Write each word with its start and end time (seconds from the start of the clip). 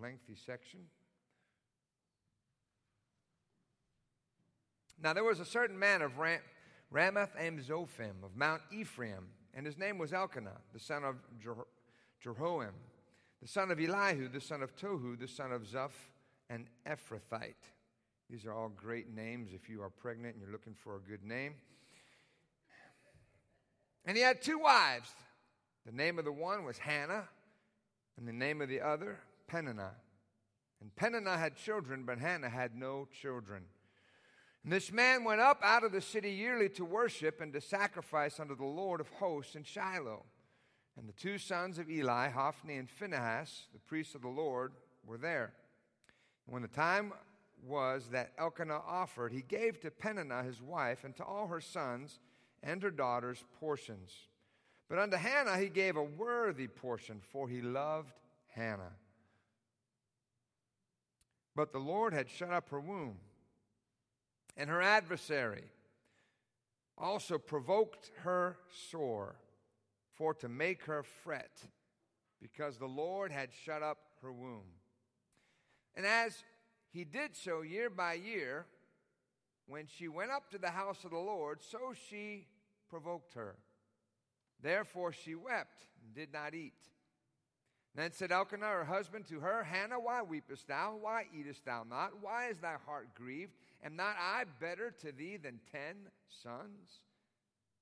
lengthy 0.00 0.34
section. 0.34 0.80
Now 5.02 5.12
there 5.12 5.24
was 5.24 5.40
a 5.40 5.44
certain 5.44 5.78
man 5.78 6.02
of 6.02 6.18
Ram- 6.18 6.40
Ramathaim-zophim 6.92 8.22
of 8.22 8.36
Mount 8.36 8.62
Ephraim, 8.72 9.28
and 9.52 9.66
his 9.66 9.76
name 9.76 9.98
was 9.98 10.12
Elkanah, 10.12 10.60
the 10.72 10.78
son 10.78 11.04
of 11.04 11.16
Jer- 11.40 11.66
Jeroham, 12.24 12.72
the 13.42 13.48
son 13.48 13.70
of 13.70 13.78
Elihu, 13.78 14.28
the 14.28 14.40
son 14.40 14.62
of 14.62 14.74
Tohu, 14.76 15.18
the 15.18 15.28
son 15.28 15.52
of 15.52 15.62
Zoph, 15.62 16.10
and 16.48 16.66
Ephrathite. 16.86 17.54
These 18.30 18.46
are 18.46 18.54
all 18.54 18.70
great 18.70 19.14
names 19.14 19.50
if 19.52 19.68
you 19.68 19.82
are 19.82 19.90
pregnant 19.90 20.34
and 20.34 20.42
you're 20.42 20.52
looking 20.52 20.74
for 20.74 20.96
a 20.96 21.00
good 21.00 21.22
name. 21.22 21.54
And 24.06 24.16
he 24.16 24.22
had 24.22 24.42
two 24.42 24.58
wives. 24.58 25.10
The 25.86 25.92
name 25.92 26.18
of 26.18 26.24
the 26.24 26.32
one 26.32 26.64
was 26.64 26.78
Hannah, 26.78 27.28
and 28.16 28.26
the 28.26 28.32
name 28.32 28.62
of 28.62 28.68
the 28.68 28.80
other, 28.80 29.18
Peninnah. 29.46 29.92
And 30.80 30.94
Peninnah 30.96 31.38
had 31.38 31.56
children, 31.56 32.04
but 32.04 32.18
Hannah 32.18 32.50
had 32.50 32.74
no 32.74 33.08
children. 33.20 33.64
And 34.64 34.72
this 34.72 34.90
man 34.90 35.24
went 35.24 35.40
up 35.40 35.60
out 35.62 35.84
of 35.84 35.92
the 35.92 36.00
city 36.00 36.30
yearly 36.30 36.68
to 36.70 36.84
worship 36.84 37.40
and 37.40 37.52
to 37.52 37.60
sacrifice 37.60 38.40
unto 38.40 38.56
the 38.56 38.64
Lord 38.64 39.00
of 39.00 39.08
hosts 39.08 39.56
in 39.56 39.62
Shiloh. 39.62 40.24
And 40.96 41.08
the 41.08 41.12
two 41.12 41.38
sons 41.38 41.78
of 41.78 41.90
Eli, 41.90 42.28
Hophni 42.28 42.76
and 42.76 42.88
Phinehas, 42.88 43.66
the 43.72 43.78
priests 43.80 44.14
of 44.14 44.22
the 44.22 44.28
Lord, 44.28 44.72
were 45.04 45.18
there. 45.18 45.52
And 46.46 46.52
when 46.52 46.62
the 46.62 46.68
time 46.68 47.12
was 47.66 48.08
that 48.10 48.32
Elkanah 48.38 48.82
offered, 48.86 49.32
he 49.32 49.42
gave 49.42 49.80
to 49.80 49.90
Peninnah 49.90 50.42
his 50.44 50.62
wife 50.62 51.04
and 51.04 51.16
to 51.16 51.24
all 51.24 51.46
her 51.48 51.60
sons 51.60 52.20
and 52.62 52.82
her 52.82 52.90
daughters 52.90 53.44
portions. 53.60 54.12
But 54.88 54.98
unto 54.98 55.16
Hannah 55.16 55.58
he 55.58 55.68
gave 55.68 55.96
a 55.96 56.02
worthy 56.02 56.68
portion, 56.68 57.20
for 57.32 57.48
he 57.48 57.60
loved 57.60 58.12
Hannah. 58.48 58.92
But 61.54 61.72
the 61.72 61.78
Lord 61.78 62.12
had 62.12 62.28
shut 62.28 62.50
up 62.50 62.68
her 62.70 62.80
womb, 62.80 63.18
and 64.56 64.68
her 64.68 64.82
adversary 64.82 65.64
also 66.98 67.38
provoked 67.38 68.10
her 68.22 68.56
sore, 68.90 69.36
for 70.14 70.34
to 70.34 70.48
make 70.48 70.84
her 70.84 71.02
fret, 71.02 71.60
because 72.40 72.78
the 72.78 72.86
Lord 72.86 73.32
had 73.32 73.50
shut 73.64 73.82
up 73.82 73.98
her 74.22 74.32
womb. 74.32 74.66
And 75.96 76.06
as 76.06 76.42
he 76.90 77.04
did 77.04 77.36
so 77.36 77.62
year 77.62 77.90
by 77.90 78.14
year, 78.14 78.66
when 79.66 79.86
she 79.86 80.08
went 80.08 80.30
up 80.30 80.50
to 80.50 80.58
the 80.58 80.70
house 80.70 81.04
of 81.04 81.10
the 81.10 81.16
Lord, 81.16 81.62
so 81.62 81.94
she 82.08 82.46
provoked 82.88 83.34
her. 83.34 83.56
Therefore 84.60 85.12
she 85.12 85.34
wept 85.34 85.86
and 86.02 86.14
did 86.14 86.32
not 86.32 86.54
eat. 86.54 86.74
Then 87.96 88.12
said 88.12 88.32
Elkanah, 88.32 88.66
her 88.66 88.84
husband, 88.84 89.26
to 89.28 89.38
her, 89.38 89.62
Hannah, 89.62 90.00
why 90.00 90.22
weepest 90.22 90.66
thou? 90.66 90.96
Why 91.00 91.26
eatest 91.32 91.64
thou 91.64 91.84
not? 91.88 92.14
Why 92.20 92.48
is 92.48 92.58
thy 92.58 92.74
heart 92.86 93.14
grieved? 93.14 93.52
Am 93.84 93.94
not 93.94 94.16
I 94.18 94.44
better 94.60 94.90
to 95.02 95.12
thee 95.12 95.36
than 95.36 95.60
ten 95.70 96.10
sons? 96.42 97.00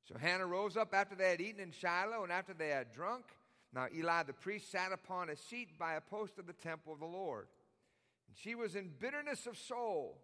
So 0.06 0.18
Hannah 0.18 0.46
rose 0.46 0.76
up 0.76 0.92
after 0.92 1.14
they 1.14 1.30
had 1.30 1.40
eaten 1.40 1.60
in 1.60 1.72
Shiloh 1.72 2.24
and 2.24 2.32
after 2.32 2.52
they 2.52 2.68
had 2.68 2.92
drunk. 2.92 3.24
Now 3.72 3.86
Eli 3.94 4.24
the 4.24 4.34
priest 4.34 4.70
sat 4.70 4.92
upon 4.92 5.30
a 5.30 5.36
seat 5.36 5.78
by 5.78 5.94
a 5.94 6.00
post 6.02 6.38
of 6.38 6.46
the 6.46 6.52
temple 6.52 6.92
of 6.92 7.00
the 7.00 7.06
Lord. 7.06 7.46
And 8.28 8.36
she 8.36 8.54
was 8.54 8.76
in 8.76 8.90
bitterness 8.98 9.46
of 9.46 9.56
soul 9.56 10.18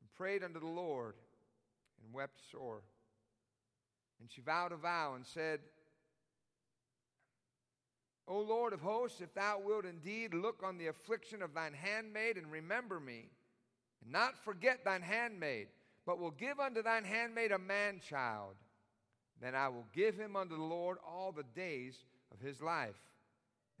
and 0.00 0.12
prayed 0.14 0.44
unto 0.44 0.60
the 0.60 0.66
Lord 0.66 1.14
and 2.04 2.14
wept 2.14 2.38
sore. 2.52 2.82
And 4.20 4.30
she 4.30 4.42
vowed 4.42 4.72
a 4.72 4.76
vow 4.76 5.14
and 5.14 5.26
said, 5.26 5.60
O 8.28 8.40
Lord 8.40 8.74
of 8.74 8.80
hosts, 8.82 9.20
if 9.22 9.32
thou 9.34 9.58
wilt 9.58 9.86
indeed 9.86 10.34
look 10.34 10.62
on 10.62 10.76
the 10.76 10.88
affliction 10.88 11.40
of 11.42 11.54
thine 11.54 11.72
handmaid 11.72 12.36
and 12.36 12.52
remember 12.52 13.00
me, 13.00 13.30
and 14.02 14.12
not 14.12 14.36
forget 14.44 14.84
thine 14.84 15.02
handmaid, 15.02 15.68
but 16.04 16.18
will 16.18 16.30
give 16.30 16.60
unto 16.60 16.82
thine 16.82 17.04
handmaid 17.04 17.52
a 17.52 17.58
man 17.58 18.00
child, 18.06 18.54
then 19.40 19.54
I 19.54 19.68
will 19.68 19.86
give 19.94 20.18
him 20.18 20.36
unto 20.36 20.56
the 20.56 20.62
Lord 20.62 20.98
all 21.06 21.32
the 21.32 21.44
days 21.54 22.04
of 22.32 22.40
his 22.40 22.60
life. 22.60 22.98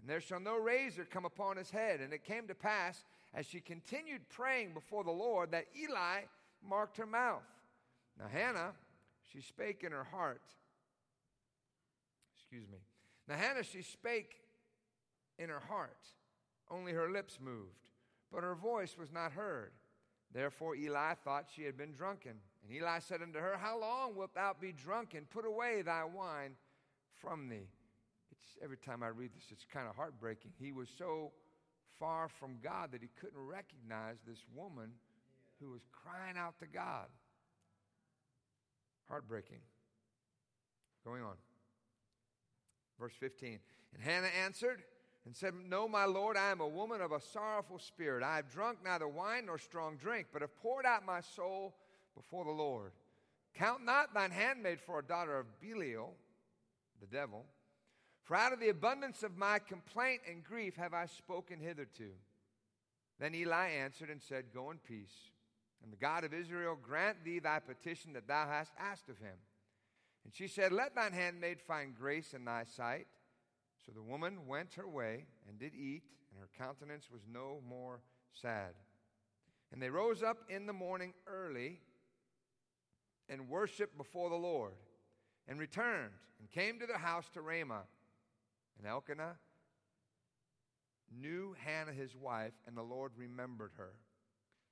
And 0.00 0.08
there 0.08 0.20
shall 0.20 0.40
no 0.40 0.56
razor 0.56 1.04
come 1.04 1.24
upon 1.24 1.56
his 1.56 1.70
head. 1.70 2.00
And 2.00 2.12
it 2.12 2.24
came 2.24 2.46
to 2.46 2.54
pass, 2.54 3.04
as 3.34 3.46
she 3.46 3.60
continued 3.60 4.28
praying 4.28 4.72
before 4.72 5.04
the 5.04 5.10
Lord, 5.10 5.50
that 5.50 5.66
Eli 5.76 6.20
marked 6.66 6.96
her 6.96 7.06
mouth. 7.06 7.42
Now 8.18 8.26
Hannah 8.32 8.72
she 9.32 9.40
spake 9.40 9.84
in 9.84 9.92
her 9.92 10.04
heart. 10.04 10.42
Excuse 12.36 12.68
me. 12.68 12.78
Now, 13.28 13.36
Hannah, 13.36 13.62
she 13.62 13.82
spake 13.82 14.36
in 15.38 15.50
her 15.50 15.60
heart. 15.60 15.98
Only 16.70 16.92
her 16.92 17.10
lips 17.10 17.38
moved, 17.40 17.88
but 18.32 18.42
her 18.42 18.54
voice 18.54 18.96
was 18.98 19.12
not 19.12 19.32
heard. 19.32 19.72
Therefore, 20.32 20.74
Eli 20.74 21.14
thought 21.14 21.46
she 21.54 21.62
had 21.62 21.76
been 21.76 21.92
drunken. 21.92 22.34
And 22.62 22.76
Eli 22.76 22.98
said 22.98 23.22
unto 23.22 23.38
her, 23.38 23.56
How 23.58 23.80
long 23.80 24.14
wilt 24.14 24.34
thou 24.34 24.54
be 24.58 24.72
drunken? 24.72 25.26
Put 25.30 25.46
away 25.46 25.82
thy 25.82 26.04
wine 26.04 26.52
from 27.20 27.48
thee. 27.48 27.68
It's, 28.30 28.42
every 28.62 28.76
time 28.76 29.02
I 29.02 29.08
read 29.08 29.30
this, 29.34 29.46
it's 29.50 29.64
kind 29.64 29.88
of 29.88 29.96
heartbreaking. 29.96 30.52
He 30.58 30.72
was 30.72 30.88
so 30.98 31.32
far 31.98 32.28
from 32.28 32.58
God 32.62 32.92
that 32.92 33.00
he 33.00 33.08
couldn't 33.18 33.38
recognize 33.38 34.16
this 34.26 34.44
woman 34.54 34.90
who 35.60 35.70
was 35.70 35.82
crying 35.92 36.36
out 36.36 36.58
to 36.60 36.66
God. 36.66 37.06
Heartbreaking. 39.08 39.60
Going 41.04 41.22
on. 41.22 41.36
Verse 42.98 43.14
15. 43.18 43.58
And 43.94 44.02
Hannah 44.02 44.30
answered 44.44 44.82
and 45.24 45.34
said, 45.36 45.54
No, 45.68 45.88
my 45.88 46.04
Lord, 46.04 46.36
I 46.36 46.50
am 46.50 46.60
a 46.60 46.68
woman 46.68 47.00
of 47.00 47.12
a 47.12 47.20
sorrowful 47.20 47.78
spirit. 47.78 48.22
I 48.22 48.36
have 48.36 48.50
drunk 48.50 48.78
neither 48.84 49.08
wine 49.08 49.46
nor 49.46 49.58
strong 49.58 49.96
drink, 49.96 50.28
but 50.32 50.42
have 50.42 50.56
poured 50.56 50.86
out 50.86 51.06
my 51.06 51.20
soul 51.20 51.74
before 52.14 52.44
the 52.44 52.50
Lord. 52.50 52.92
Count 53.54 53.84
not 53.84 54.14
thine 54.14 54.30
handmaid 54.30 54.80
for 54.80 54.98
a 54.98 55.04
daughter 55.04 55.38
of 55.38 55.46
Belial, 55.60 56.14
the 57.00 57.06
devil. 57.06 57.44
For 58.24 58.36
out 58.36 58.52
of 58.52 58.60
the 58.60 58.68
abundance 58.68 59.22
of 59.22 59.36
my 59.36 59.58
complaint 59.58 60.20
and 60.28 60.44
grief 60.44 60.76
have 60.76 60.94
I 60.94 61.06
spoken 61.06 61.60
hitherto. 61.60 62.10
Then 63.18 63.34
Eli 63.34 63.70
answered 63.70 64.10
and 64.10 64.22
said, 64.22 64.52
Go 64.54 64.70
in 64.70 64.78
peace. 64.78 65.30
And 65.82 65.92
the 65.92 65.96
God 65.96 66.24
of 66.24 66.34
Israel 66.34 66.76
grant 66.80 67.24
thee 67.24 67.38
thy 67.38 67.60
petition 67.60 68.12
that 68.14 68.28
thou 68.28 68.46
hast 68.48 68.72
asked 68.78 69.08
of 69.08 69.18
him. 69.18 69.36
And 70.28 70.36
she 70.36 70.46
said, 70.46 70.72
Let 70.72 70.94
thine 70.94 71.14
handmaid 71.14 71.58
find 71.58 71.94
grace 71.94 72.34
in 72.34 72.44
thy 72.44 72.64
sight. 72.64 73.06
So 73.86 73.92
the 73.92 74.02
woman 74.02 74.46
went 74.46 74.74
her 74.74 74.86
way 74.86 75.24
and 75.48 75.58
did 75.58 75.74
eat, 75.74 76.02
and 76.30 76.38
her 76.38 76.50
countenance 76.62 77.08
was 77.10 77.22
no 77.32 77.62
more 77.66 78.02
sad. 78.34 78.74
And 79.72 79.80
they 79.80 79.88
rose 79.88 80.22
up 80.22 80.36
in 80.50 80.66
the 80.66 80.74
morning 80.74 81.14
early 81.26 81.80
and 83.30 83.48
worshiped 83.48 83.96
before 83.96 84.28
the 84.28 84.36
Lord, 84.36 84.74
and 85.48 85.58
returned 85.58 86.12
and 86.40 86.50
came 86.50 86.78
to 86.78 86.86
the 86.86 86.98
house 86.98 87.30
to 87.32 87.40
Ramah. 87.40 87.84
And 88.76 88.86
Elkanah 88.86 89.36
knew 91.10 91.56
Hannah 91.64 91.94
his 91.94 92.14
wife, 92.14 92.52
and 92.66 92.76
the 92.76 92.82
Lord 92.82 93.12
remembered 93.16 93.72
her. 93.78 93.94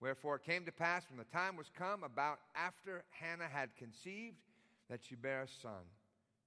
Wherefore 0.02 0.36
it 0.36 0.44
came 0.44 0.66
to 0.66 0.72
pass 0.72 1.06
when 1.08 1.16
the 1.16 1.24
time 1.24 1.56
was 1.56 1.70
come, 1.74 2.04
about 2.04 2.40
after 2.54 3.04
Hannah 3.18 3.48
had 3.50 3.74
conceived, 3.78 4.36
that 4.90 5.00
she 5.04 5.14
bare 5.14 5.42
a 5.42 5.48
son, 5.48 5.84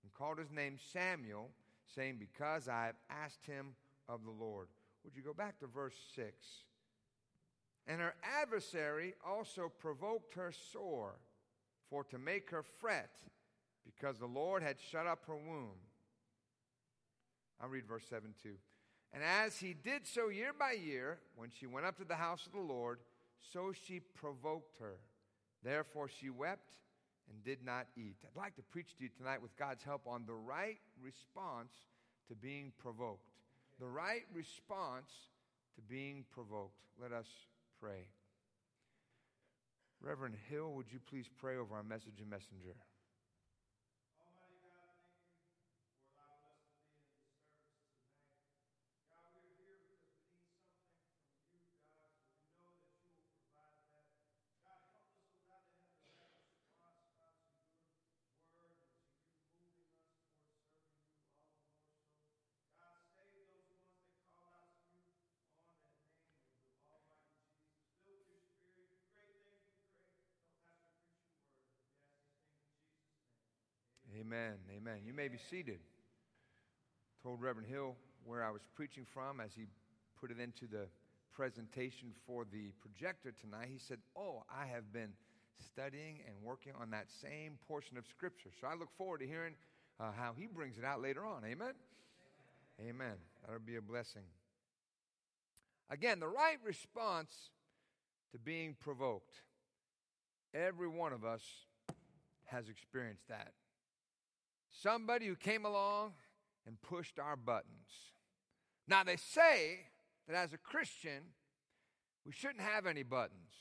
and 0.04 0.14
called 0.14 0.38
his 0.38 0.52
name 0.52 0.78
Samuel, 0.94 1.50
saying, 1.96 2.18
Because 2.20 2.68
I 2.68 2.86
have 2.86 2.96
asked 3.10 3.46
him 3.46 3.76
of 4.08 4.24
the 4.24 4.32
Lord. 4.32 4.68
Would 5.04 5.16
you 5.16 5.22
go 5.22 5.34
back 5.34 5.60
to 5.60 5.68
verse 5.68 5.96
6? 6.16 6.34
And 7.88 8.02
her 8.02 8.14
adversary 8.42 9.16
also 9.26 9.72
provoked 9.80 10.36
her 10.36 10.54
sore, 10.72 11.16
for 11.90 12.04
to 12.06 12.18
make 12.18 12.52
her 12.52 12.64
fret, 12.64 13.12
because 13.84 14.20
the 14.20 14.28
Lord 14.28 14.62
had 14.62 14.78
shut 14.80 15.08
up 15.08 15.24
her 15.26 15.36
womb. 15.36 15.80
I'll 17.62 17.69
read 17.69 17.88
verse 17.88 18.06
7 18.10 18.34
too. 18.42 18.56
And 19.12 19.24
as 19.24 19.58
he 19.58 19.74
did 19.74 20.06
so 20.06 20.30
year 20.30 20.52
by 20.58 20.74
year, 20.74 21.18
when 21.36 21.50
she 21.50 21.66
went 21.66 21.86
up 21.88 21.98
to 21.98 22.06
the 22.06 22.16
house 22.16 22.46
of 22.46 22.52
the 22.52 22.60
Lord, 22.60 23.00
so 23.52 23.74
she 23.74 24.00
provoked 24.00 24.78
her. 24.80 24.98
Therefore 25.63 26.08
she 26.08 26.30
wept 26.30 26.75
and 27.30 27.44
did 27.44 27.64
not 27.64 27.88
eat. 27.96 28.16
I'd 28.24 28.40
like 28.40 28.56
to 28.56 28.62
preach 28.62 28.96
to 28.98 29.04
you 29.04 29.10
tonight 29.18 29.42
with 29.42 29.56
God's 29.58 29.84
help 29.84 30.02
on 30.08 30.24
the 30.26 30.34
right 30.34 30.80
response 31.02 31.72
to 32.28 32.36
being 32.36 32.72
provoked. 32.78 33.30
The 33.80 33.88
right 33.88 34.26
response 34.34 35.12
to 35.76 35.81
being 35.81 36.26
provoked. 36.34 36.80
Let 37.02 37.12
us 37.12 37.28
pray. 37.80 38.08
Reverend 40.02 40.36
Hill, 40.50 40.72
would 40.74 40.92
you 40.92 41.00
please 41.10 41.30
pray 41.40 41.58
over 41.58 41.76
our 41.76 41.84
message 41.84 42.20
and 42.20 42.30
messenger? 42.30 42.76
Amen. 74.30 74.58
Amen. 74.78 75.00
You 75.08 75.14
may 75.14 75.28
be 75.28 75.40
seated. 75.50 75.80
Told 77.24 77.42
Reverend 77.42 77.68
Hill 77.68 77.96
where 78.24 78.44
I 78.44 78.52
was 78.52 78.62
preaching 78.76 79.04
from 79.12 79.40
as 79.40 79.50
he 79.56 79.64
put 80.22 80.30
it 80.30 80.40
into 80.40 80.68
the 80.68 80.86
presentation 81.34 82.12
for 82.28 82.46
the 82.46 82.70
projector 82.80 83.31
tonight. 83.31 83.70
He 83.72 83.80
said, 83.80 83.98
Oh, 84.16 84.44
I 84.48 84.68
have 84.68 84.94
been 84.94 85.14
studying 85.66 86.20
and 86.28 86.36
working 86.44 86.74
on 86.80 86.92
that 86.92 87.08
same 87.10 87.58
portion 87.68 87.98
of 87.98 88.06
Scripture. 88.06 88.52
So 88.62 88.68
I 88.68 88.76
look 88.76 88.90
forward 89.00 89.22
to 89.22 89.26
hearing 89.26 89.56
uh, 90.00 90.12
how 90.16 90.34
he 90.38 90.46
brings 90.46 90.78
it 90.78 90.86
out 90.86 91.02
later 91.02 91.25
on. 91.25 91.44
Amen? 91.44 91.74
Amen. 92.80 93.16
That'll 93.44 93.60
be 93.60 93.78
a 93.78 93.82
blessing. 93.82 94.25
Again, 95.90 96.20
the 96.20 96.28
right 96.28 96.58
response 96.64 97.34
to 98.32 98.38
being 98.38 98.75
provoked. 98.80 99.42
Every 100.54 100.88
one 100.88 101.14
of 101.14 101.25
us 101.25 101.42
has 102.46 102.70
experienced 102.70 103.28
that. 103.30 103.54
Somebody 104.71 105.27
who 105.27 105.36
came 105.36 105.66
along 105.66 106.13
and 106.66 106.81
pushed 106.81 107.19
our 107.19 107.36
buttons. 107.36 108.13
Now, 108.88 109.04
they 109.04 109.18
say 109.18 109.80
that 110.27 110.36
as 110.36 110.54
a 110.54 110.57
Christian, 110.57 111.21
we 112.25 112.31
shouldn't 112.31 112.62
have 112.62 112.86
any 112.86 113.04
buttons. 113.04 113.51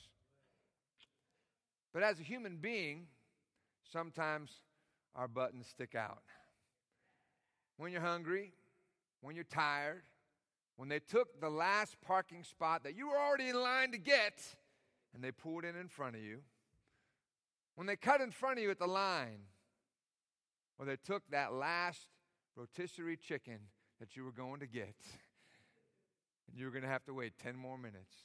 But 1.93 2.03
as 2.03 2.19
a 2.19 2.23
human 2.23 2.57
being, 2.57 3.07
sometimes 3.91 4.51
our 5.15 5.27
buttons 5.27 5.67
stick 5.67 5.95
out. 5.95 6.21
When 7.77 7.91
you're 7.91 8.01
hungry, 8.01 8.53
when 9.21 9.35
you're 9.35 9.43
tired, 9.43 10.03
when 10.77 10.89
they 10.89 10.99
took 10.99 11.41
the 11.41 11.49
last 11.49 11.97
parking 12.01 12.43
spot 12.43 12.83
that 12.83 12.95
you 12.95 13.09
were 13.09 13.17
already 13.17 13.49
in 13.49 13.61
line 13.61 13.91
to 13.91 13.97
get 13.97 14.41
and 15.13 15.23
they 15.23 15.31
pulled 15.31 15.65
in 15.65 15.75
in 15.75 15.87
front 15.87 16.15
of 16.15 16.21
you, 16.21 16.39
when 17.75 17.87
they 17.87 17.95
cut 17.95 18.21
in 18.21 18.31
front 18.31 18.59
of 18.59 18.63
you 18.63 18.71
at 18.71 18.79
the 18.79 18.87
line, 18.87 19.39
or 20.79 20.85
they 20.85 20.95
took 20.95 21.23
that 21.29 21.53
last 21.53 22.07
rotisserie 22.55 23.17
chicken 23.17 23.59
that 23.99 24.15
you 24.15 24.23
were 24.23 24.31
going 24.31 24.61
to 24.61 24.67
get, 24.67 24.95
and 26.47 26.57
you 26.57 26.65
were 26.65 26.71
going 26.71 26.83
to 26.83 26.89
have 26.89 27.03
to 27.05 27.13
wait 27.13 27.33
10 27.43 27.55
more 27.55 27.77
minutes. 27.77 28.15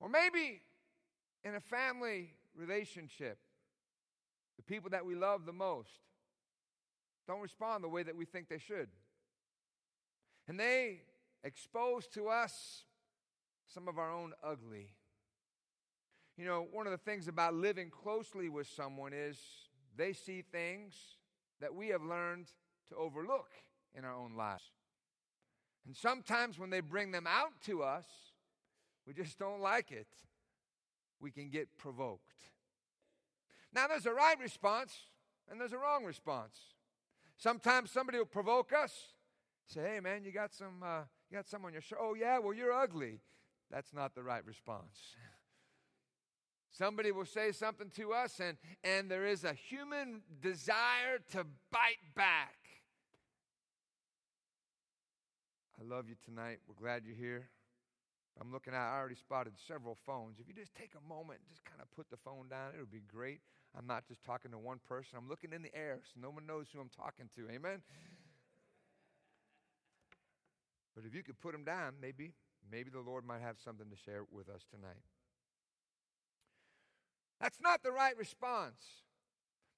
Or 0.00 0.08
maybe 0.08 0.62
in 1.42 1.56
a 1.56 1.60
family 1.60 2.34
relationship, 2.56 3.38
the 4.56 4.62
people 4.62 4.90
that 4.90 5.04
we 5.04 5.16
love 5.16 5.46
the 5.46 5.52
most 5.52 5.90
don't 7.26 7.40
respond 7.40 7.82
the 7.82 7.88
way 7.88 8.02
that 8.02 8.14
we 8.14 8.24
think 8.24 8.48
they 8.48 8.58
should. 8.58 8.88
And 10.46 10.60
they 10.60 11.00
expose 11.42 12.06
to 12.08 12.28
us 12.28 12.84
some 13.66 13.88
of 13.88 13.98
our 13.98 14.10
own 14.10 14.32
ugly. 14.42 14.90
You 16.36 16.44
know, 16.44 16.66
one 16.70 16.86
of 16.86 16.92
the 16.92 16.98
things 16.98 17.28
about 17.28 17.54
living 17.54 17.90
closely 17.90 18.48
with 18.48 18.68
someone 18.68 19.12
is 19.12 19.38
they 19.96 20.12
see 20.12 20.42
things 20.42 20.94
that 21.60 21.74
we 21.74 21.88
have 21.88 22.02
learned 22.02 22.46
to 22.88 22.96
overlook 22.96 23.48
in 23.96 24.04
our 24.04 24.14
own 24.14 24.34
lives. 24.36 24.64
And 25.86 25.96
sometimes 25.96 26.58
when 26.58 26.70
they 26.70 26.80
bring 26.80 27.10
them 27.10 27.26
out 27.26 27.60
to 27.66 27.82
us, 27.82 28.06
we 29.06 29.12
just 29.12 29.38
don't 29.38 29.60
like 29.60 29.92
it. 29.92 30.08
We 31.20 31.30
can 31.30 31.50
get 31.50 31.76
provoked. 31.76 32.22
Now, 33.72 33.88
there's 33.88 34.06
a 34.06 34.12
right 34.12 34.38
response 34.40 34.94
and 35.50 35.60
there's 35.60 35.72
a 35.72 35.78
wrong 35.78 36.04
response. 36.04 36.58
Sometimes 37.36 37.90
somebody 37.90 38.18
will 38.18 38.24
provoke 38.24 38.72
us, 38.72 38.92
say, 39.66 39.94
"Hey, 39.94 40.00
man, 40.00 40.24
you 40.24 40.32
got 40.32 40.54
some, 40.54 40.82
uh, 40.82 41.04
you 41.28 41.36
got 41.36 41.48
some 41.48 41.64
on 41.64 41.72
your 41.72 41.82
shirt." 41.82 41.98
Oh, 42.00 42.14
yeah, 42.14 42.38
well, 42.38 42.54
you're 42.54 42.72
ugly. 42.72 43.20
That's 43.70 43.92
not 43.92 44.14
the 44.14 44.22
right 44.22 44.44
response. 44.44 45.16
Somebody 46.76 47.12
will 47.12 47.24
say 47.24 47.52
something 47.52 47.88
to 47.90 48.12
us, 48.12 48.40
and, 48.40 48.58
and 48.82 49.08
there 49.08 49.24
is 49.24 49.44
a 49.44 49.52
human 49.52 50.22
desire 50.42 51.22
to 51.30 51.46
bite 51.70 52.02
back. 52.16 52.56
I 55.78 55.84
love 55.86 56.08
you 56.08 56.16
tonight. 56.24 56.58
We're 56.66 56.74
glad 56.74 57.02
you're 57.06 57.14
here. 57.14 57.48
I'm 58.40 58.50
looking 58.50 58.74
at, 58.74 58.80
I 58.80 58.98
already 58.98 59.14
spotted 59.14 59.52
several 59.68 59.96
phones. 60.04 60.40
If 60.40 60.48
you 60.48 60.54
just 60.54 60.74
take 60.74 60.90
a 60.98 61.08
moment 61.08 61.38
just 61.48 61.64
kind 61.64 61.80
of 61.80 61.88
put 61.92 62.10
the 62.10 62.16
phone 62.16 62.48
down, 62.50 62.72
it'll 62.74 62.86
be 62.86 63.04
great. 63.06 63.38
I'm 63.78 63.86
not 63.86 64.08
just 64.08 64.24
talking 64.24 64.50
to 64.50 64.58
one 64.58 64.80
person, 64.88 65.16
I'm 65.16 65.28
looking 65.28 65.52
in 65.52 65.62
the 65.62 65.74
air 65.76 66.00
so 66.02 66.20
no 66.20 66.30
one 66.30 66.44
knows 66.44 66.66
who 66.72 66.80
I'm 66.80 66.90
talking 66.90 67.30
to. 67.36 67.54
Amen? 67.54 67.82
But 70.96 71.04
if 71.06 71.14
you 71.14 71.22
could 71.22 71.38
put 71.38 71.52
them 71.52 71.62
down, 71.62 71.94
maybe, 72.02 72.32
maybe 72.68 72.90
the 72.90 72.98
Lord 72.98 73.24
might 73.24 73.42
have 73.42 73.56
something 73.64 73.86
to 73.90 73.96
share 73.96 74.22
with 74.32 74.48
us 74.48 74.62
tonight. 74.74 75.02
That's 77.40 77.60
not 77.60 77.82
the 77.82 77.92
right 77.92 78.16
response. 78.16 78.82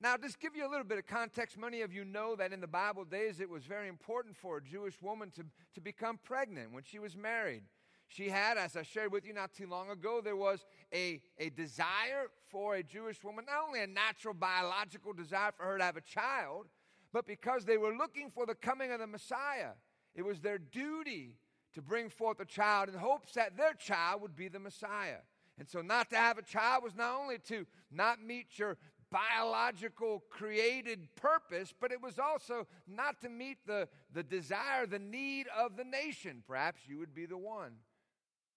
Now, 0.01 0.17
just 0.17 0.41
give 0.41 0.55
you 0.55 0.67
a 0.67 0.71
little 0.71 0.85
bit 0.85 0.99
of 0.99 1.07
context. 1.07 1.59
Many 1.59 1.81
of 1.81 1.93
you 1.93 2.05
know 2.05 2.37
that 2.37 2.53
in 2.53 2.61
the 2.61 2.67
Bible 2.67 3.05
days 3.05 3.41
it 3.41 3.49
was 3.49 3.65
very 3.65 3.89
important 3.89 4.37
for 4.37 4.59
a 4.59 4.63
Jewish 4.63 5.01
woman 5.01 5.31
to, 5.33 5.45
to 5.75 5.81
become 5.81 6.19
pregnant 6.23 6.73
when 6.73 6.83
she 6.83 6.99
was 6.99 7.17
married. 7.17 7.63
She 8.09 8.29
had, 8.29 8.57
as 8.57 8.77
I 8.77 8.83
shared 8.83 9.11
with 9.11 9.27
you 9.27 9.33
not 9.33 9.53
too 9.53 9.67
long 9.67 9.91
ago, 9.91 10.21
there 10.23 10.37
was 10.37 10.65
a, 10.95 11.21
a 11.39 11.51
desire 11.51 12.27
for 12.51 12.77
a 12.77 12.83
Jewish 12.83 13.25
woman, 13.25 13.47
not 13.47 13.67
only 13.67 13.81
a 13.81 13.87
natural 13.87 14.35
biological 14.35 15.13
desire 15.13 15.51
for 15.57 15.65
her 15.65 15.79
to 15.79 15.85
have 15.85 15.97
a 15.97 16.03
child, 16.03 16.67
but 17.13 17.27
because 17.27 17.65
they 17.65 17.79
were 17.79 17.97
looking 17.97 18.31
for 18.31 18.47
the 18.47 18.55
coming 18.55 18.93
of 18.93 19.01
the 19.01 19.07
Messiah. 19.07 19.71
It 20.15 20.25
was 20.25 20.41
their 20.41 20.59
duty 20.59 21.37
to 21.75 21.83
bring 21.83 22.09
forth 22.11 22.39
a 22.41 22.45
child 22.45 22.89
in 22.89 22.95
hopes 22.95 23.33
that 23.33 23.57
their 23.57 23.75
child 23.75 24.23
would 24.23 24.37
be 24.37 24.49
the 24.49 24.59
Messiah. 24.59 25.19
And 25.59 25.69
so, 25.69 25.81
not 25.81 26.11
to 26.11 26.17
have 26.17 26.39
a 26.39 26.43
child 26.43 26.85
was 26.85 26.95
not 26.95 27.19
only 27.19 27.39
to 27.49 27.67
not 27.91 28.23
meet 28.23 28.59
your 28.59 28.77
biological 29.11 30.23
created 30.29 31.09
purpose, 31.17 31.73
but 31.79 31.93
it 31.93 32.03
was 32.03 32.19
also 32.19 32.67
not 32.87 33.21
to 33.23 33.29
meet 33.29 33.59
the, 33.67 33.89
the 34.13 34.23
desire, 34.23 34.87
the 34.87 34.99
need 34.99 35.47
of 35.57 35.77
the 35.77 35.85
nation. 35.85 36.43
Perhaps 36.47 36.83
you 36.87 36.99
would 36.99 37.15
be 37.15 37.27
the 37.27 37.39
one 37.39 37.73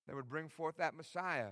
that 0.07 0.15
would 0.15 0.29
bring 0.29 0.49
forth 0.49 0.77
that 0.77 0.95
Messiah. 0.95 1.49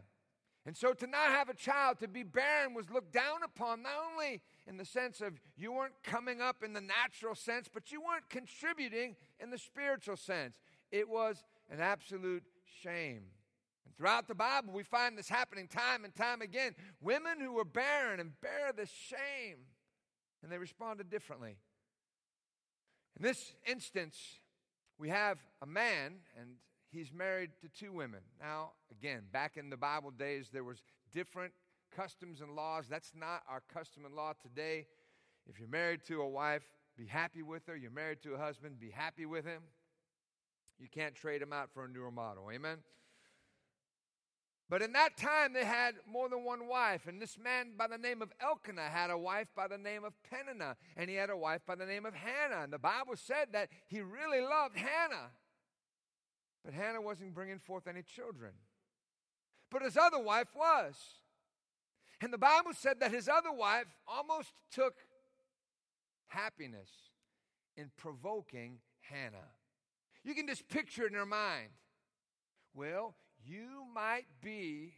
And 0.66 0.76
so 0.76 0.92
to 0.92 1.08
not 1.08 1.30
have 1.30 1.48
a 1.48 1.54
child, 1.54 2.00
to 2.00 2.10
be 2.10 2.24
barren, 2.24 2.74
was 2.74 2.90
looked 2.90 3.14
down 3.14 3.42
upon, 3.44 3.84
not 3.84 3.94
only 4.12 4.42
in 4.68 4.76
the 4.76 4.84
sense 4.84 5.22
of 5.22 5.40
you 5.56 5.72
weren't 5.72 5.94
coming 6.04 6.42
up 6.42 6.62
in 6.62 6.74
the 6.74 6.82
natural 6.82 7.36
sense, 7.36 7.70
but 7.74 7.90
you 7.90 8.02
weren't 8.02 8.30
contributing 8.30 9.16
in 9.40 9.50
the 9.50 9.58
spiritual 9.58 10.18
sense. 10.18 10.60
It 10.92 11.07
was 11.07 11.45
an 11.71 11.80
absolute 11.80 12.44
shame. 12.83 13.21
Throughout 13.97 14.27
the 14.27 14.35
Bible, 14.35 14.73
we 14.73 14.83
find 14.83 15.18
this 15.18 15.27
happening 15.27 15.68
time 15.68 16.06
and 16.06 16.16
time 16.16 16.42
again. 16.42 16.75
Women 17.01 17.39
who 17.39 17.54
were 17.54 17.66
barren 17.66 18.19
and 18.19 18.39
bear 18.42 18.71
the 18.75 18.85
shame, 18.85 19.57
and 20.44 20.51
they 20.51 20.59
responded 20.59 21.09
differently. 21.09 21.57
In 23.18 23.23
this 23.23 23.54
instance, 23.66 24.18
we 24.99 25.09
have 25.09 25.39
a 25.63 25.66
man, 25.66 26.18
and 26.39 26.51
he's 26.92 27.11
married 27.11 27.49
to 27.61 27.69
two 27.69 27.92
women. 27.92 28.19
Now, 28.39 28.73
again, 28.92 29.23
back 29.31 29.57
in 29.57 29.71
the 29.71 29.77
Bible 29.77 30.11
days, 30.11 30.49
there 30.54 30.63
was 30.63 30.83
different 31.11 31.54
customs 31.95 32.42
and 32.42 32.56
laws. 32.56 32.85
That's 32.87 33.13
not 33.19 33.42
our 33.49 33.63
custom 33.73 34.06
and 34.06 34.13
law 34.13 34.33
today. 34.39 34.85
If 35.47 35.59
you're 35.59 35.69
married 35.69 36.01
to 36.07 36.21
a 36.21 36.27
wife, 36.27 36.63
be 36.95 37.07
happy 37.07 37.42
with 37.42 37.66
her. 37.66 37.75
You're 37.75 37.89
married 37.89 38.21
to 38.23 38.35
a 38.35 38.37
husband, 38.37 38.80
be 38.80 38.92
happy 38.92 39.25
with 39.25 39.45
him. 39.45 39.63
You 40.80 40.87
can't 40.87 41.16
trade 41.16 41.42
him 41.42 41.54
out 41.54 41.69
for 41.73 41.85
a 41.85 41.87
newer 41.87 42.11
model. 42.11 42.49
Amen? 42.54 42.77
But 44.69 44.81
in 44.81 44.92
that 44.94 45.16
time, 45.16 45.54
they 45.54 45.64
had 45.64 45.95
more 46.12 46.28
than 46.28 46.44
one 46.44 46.68
wife. 46.68 47.07
And 47.07 47.21
this 47.21 47.38
man 47.42 47.71
by 47.78 47.88
the 47.88 47.97
name 47.97 48.21
of 48.21 48.33
Elkanah 48.42 48.90
had 48.90 49.09
a 49.09 49.18
wife 49.18 49.47
by 49.56 49.68
the 49.68 49.78
name 49.78 50.04
of 50.04 50.14
Peninnah. 50.30 50.76
And 50.97 51.09
he 51.09 51.16
had 51.16 51.30
a 51.30 51.38
wife 51.38 51.62
by 51.66 51.76
the 51.76 51.86
name 51.86 52.06
of 52.06 52.14
Hannah. 52.14 52.64
And 52.64 52.74
the 52.74 52.80
Bible 52.80 53.16
said 53.16 53.47
that 53.54 53.69
he 53.88 54.02
really 54.02 54.42
loved 54.42 54.76
Hannah. 54.78 55.31
But 56.66 56.74
Hannah 56.74 57.02
wasn't 57.02 57.33
bringing 57.33 57.59
forth 57.59 57.88
any 57.88 58.02
children. 58.02 58.52
But 59.71 59.83
his 59.83 59.95
other 59.95 60.19
wife 60.19 60.50
was. 60.54 60.95
And 62.19 62.33
the 62.33 62.38
Bible 62.38 62.71
said 62.74 63.00
that 63.00 63.12
his 63.12 63.30
other 63.30 63.54
wife 63.54 63.88
almost 64.06 64.50
took 64.71 64.95
happiness 66.28 66.90
in 67.78 67.90
provoking 67.95 68.80
Hannah. 69.00 69.52
You 70.26 70.33
can 70.33 70.47
just 70.47 70.68
picture 70.68 71.06
it 71.06 71.14
in 71.14 71.18
her 71.18 71.26
mind. 71.26 71.69
Well, 72.74 73.16
you 73.46 73.86
might 73.94 74.26
be 74.42 74.94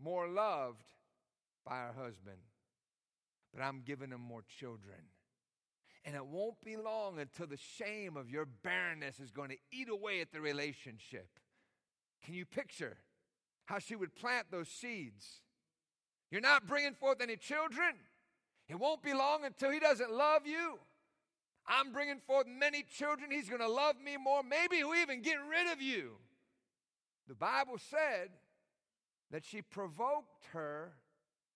more 0.00 0.28
loved 0.28 0.84
by 1.64 1.76
her 1.76 1.92
husband, 1.96 2.38
but 3.54 3.62
I'm 3.62 3.82
giving 3.84 4.10
him 4.10 4.20
more 4.20 4.42
children. 4.58 4.98
And 6.04 6.16
it 6.16 6.26
won't 6.26 6.60
be 6.64 6.76
long 6.76 7.20
until 7.20 7.46
the 7.46 7.56
shame 7.56 8.16
of 8.16 8.28
your 8.28 8.44
barrenness 8.44 9.20
is 9.20 9.30
going 9.30 9.50
to 9.50 9.58
eat 9.70 9.88
away 9.88 10.20
at 10.20 10.32
the 10.32 10.40
relationship. 10.40 11.28
Can 12.24 12.34
you 12.34 12.44
picture 12.44 12.96
how 13.66 13.78
she 13.78 13.94
would 13.94 14.14
plant 14.16 14.46
those 14.50 14.68
seeds? 14.68 15.40
You're 16.30 16.40
not 16.40 16.66
bringing 16.66 16.94
forth 16.94 17.20
any 17.20 17.36
children. 17.36 17.94
It 18.68 18.78
won't 18.78 19.02
be 19.02 19.12
long 19.12 19.44
until 19.44 19.70
he 19.70 19.78
doesn't 19.78 20.10
love 20.10 20.46
you. 20.46 20.78
I'm 21.66 21.92
bringing 21.92 22.18
forth 22.26 22.46
many 22.48 22.82
children. 22.82 23.30
He's 23.30 23.48
going 23.48 23.60
to 23.60 23.68
love 23.68 23.96
me 24.02 24.16
more. 24.16 24.42
Maybe 24.42 24.76
he'll 24.76 24.94
even 24.94 25.22
get 25.22 25.36
rid 25.48 25.72
of 25.72 25.80
you. 25.80 26.12
The 27.28 27.34
Bible 27.34 27.78
said 27.78 28.30
that 29.30 29.44
she 29.44 29.62
provoked 29.62 30.46
her 30.52 30.92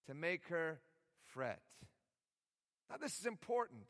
to 0.06 0.14
make 0.14 0.46
her 0.48 0.80
fret. 1.24 1.60
Now, 2.88 2.96
this 3.00 3.18
is 3.18 3.26
important 3.26 3.82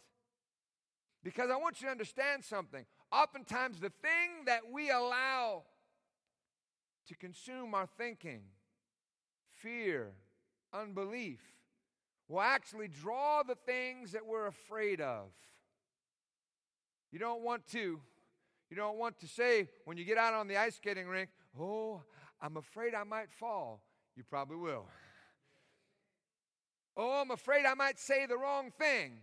because 1.22 1.50
I 1.50 1.56
want 1.56 1.80
you 1.80 1.86
to 1.86 1.92
understand 1.92 2.44
something. 2.44 2.84
Oftentimes, 3.12 3.78
the 3.78 3.90
thing 3.90 4.46
that 4.46 4.62
we 4.72 4.90
allow 4.90 5.64
to 7.08 7.14
consume 7.14 7.74
our 7.74 7.86
thinking, 7.98 8.40
fear, 9.54 10.12
unbelief, 10.72 11.40
will 12.28 12.40
actually 12.40 12.88
draw 12.88 13.42
the 13.42 13.54
things 13.54 14.12
that 14.12 14.26
we're 14.26 14.46
afraid 14.46 15.00
of. 15.00 15.26
You 17.12 17.18
don't 17.18 17.42
want 17.42 17.66
to. 17.68 18.00
You 18.70 18.76
don't 18.76 18.98
want 18.98 19.20
to 19.20 19.28
say 19.28 19.68
when 19.84 19.96
you 19.96 20.04
get 20.04 20.18
out 20.18 20.34
on 20.34 20.48
the 20.48 20.56
ice 20.56 20.74
skating 20.76 21.06
rink, 21.06 21.28
Oh, 21.58 22.02
I'm 22.40 22.56
afraid 22.56 22.94
I 22.94 23.04
might 23.04 23.30
fall. 23.30 23.82
You 24.16 24.22
probably 24.24 24.56
will. 24.56 24.86
Oh, 26.96 27.20
I'm 27.20 27.30
afraid 27.30 27.66
I 27.66 27.74
might 27.74 27.98
say 27.98 28.26
the 28.26 28.38
wrong 28.38 28.70
thing. 28.78 29.18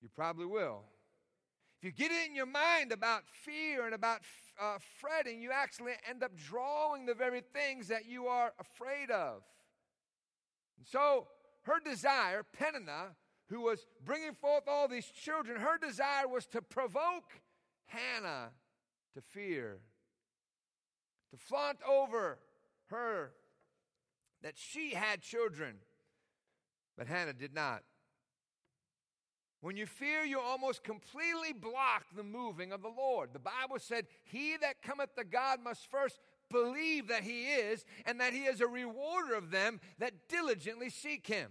You 0.00 0.08
probably 0.14 0.46
will. 0.46 0.84
If 1.78 1.84
you 1.84 1.92
get 1.92 2.12
it 2.12 2.28
in 2.28 2.34
your 2.34 2.46
mind 2.46 2.92
about 2.92 3.22
fear 3.26 3.84
and 3.84 3.94
about 3.94 4.20
uh, 4.60 4.78
fretting, 5.00 5.42
you 5.42 5.50
actually 5.52 5.92
end 6.08 6.22
up 6.22 6.32
drawing 6.36 7.06
the 7.06 7.14
very 7.14 7.42
things 7.52 7.88
that 7.88 8.06
you 8.06 8.26
are 8.26 8.52
afraid 8.58 9.10
of. 9.10 9.42
And 10.78 10.86
so, 10.86 11.26
her 11.62 11.80
desire, 11.84 12.44
Peninnah, 12.56 13.16
who 13.48 13.60
was 13.60 13.86
bringing 14.04 14.34
forth 14.34 14.64
all 14.68 14.88
these 14.88 15.06
children, 15.06 15.60
her 15.60 15.78
desire 15.78 16.28
was 16.28 16.46
to 16.46 16.62
provoke 16.62 17.32
Hannah 17.86 18.50
to 19.14 19.20
fear, 19.20 19.80
to 21.36 21.44
flaunt 21.44 21.78
over 21.88 22.38
her 22.86 23.32
that 24.42 24.54
she 24.56 24.90
had 24.90 25.22
children. 25.22 25.76
But 26.96 27.06
Hannah 27.06 27.32
did 27.32 27.54
not. 27.54 27.82
When 29.60 29.76
you 29.76 29.86
fear, 29.86 30.22
you 30.22 30.38
almost 30.38 30.84
completely 30.84 31.52
block 31.52 32.04
the 32.14 32.22
moving 32.22 32.72
of 32.72 32.82
the 32.82 32.88
Lord. 32.88 33.30
The 33.32 33.38
Bible 33.38 33.78
said, 33.78 34.06
He 34.24 34.56
that 34.60 34.82
cometh 34.82 35.14
to 35.16 35.24
God 35.24 35.60
must 35.62 35.90
first 35.90 36.20
believe 36.50 37.08
that 37.08 37.22
He 37.22 37.46
is, 37.46 37.84
and 38.04 38.20
that 38.20 38.32
He 38.32 38.44
is 38.44 38.60
a 38.60 38.66
rewarder 38.66 39.34
of 39.34 39.50
them 39.50 39.80
that 39.98 40.28
diligently 40.28 40.90
seek 40.90 41.26
Him. 41.26 41.50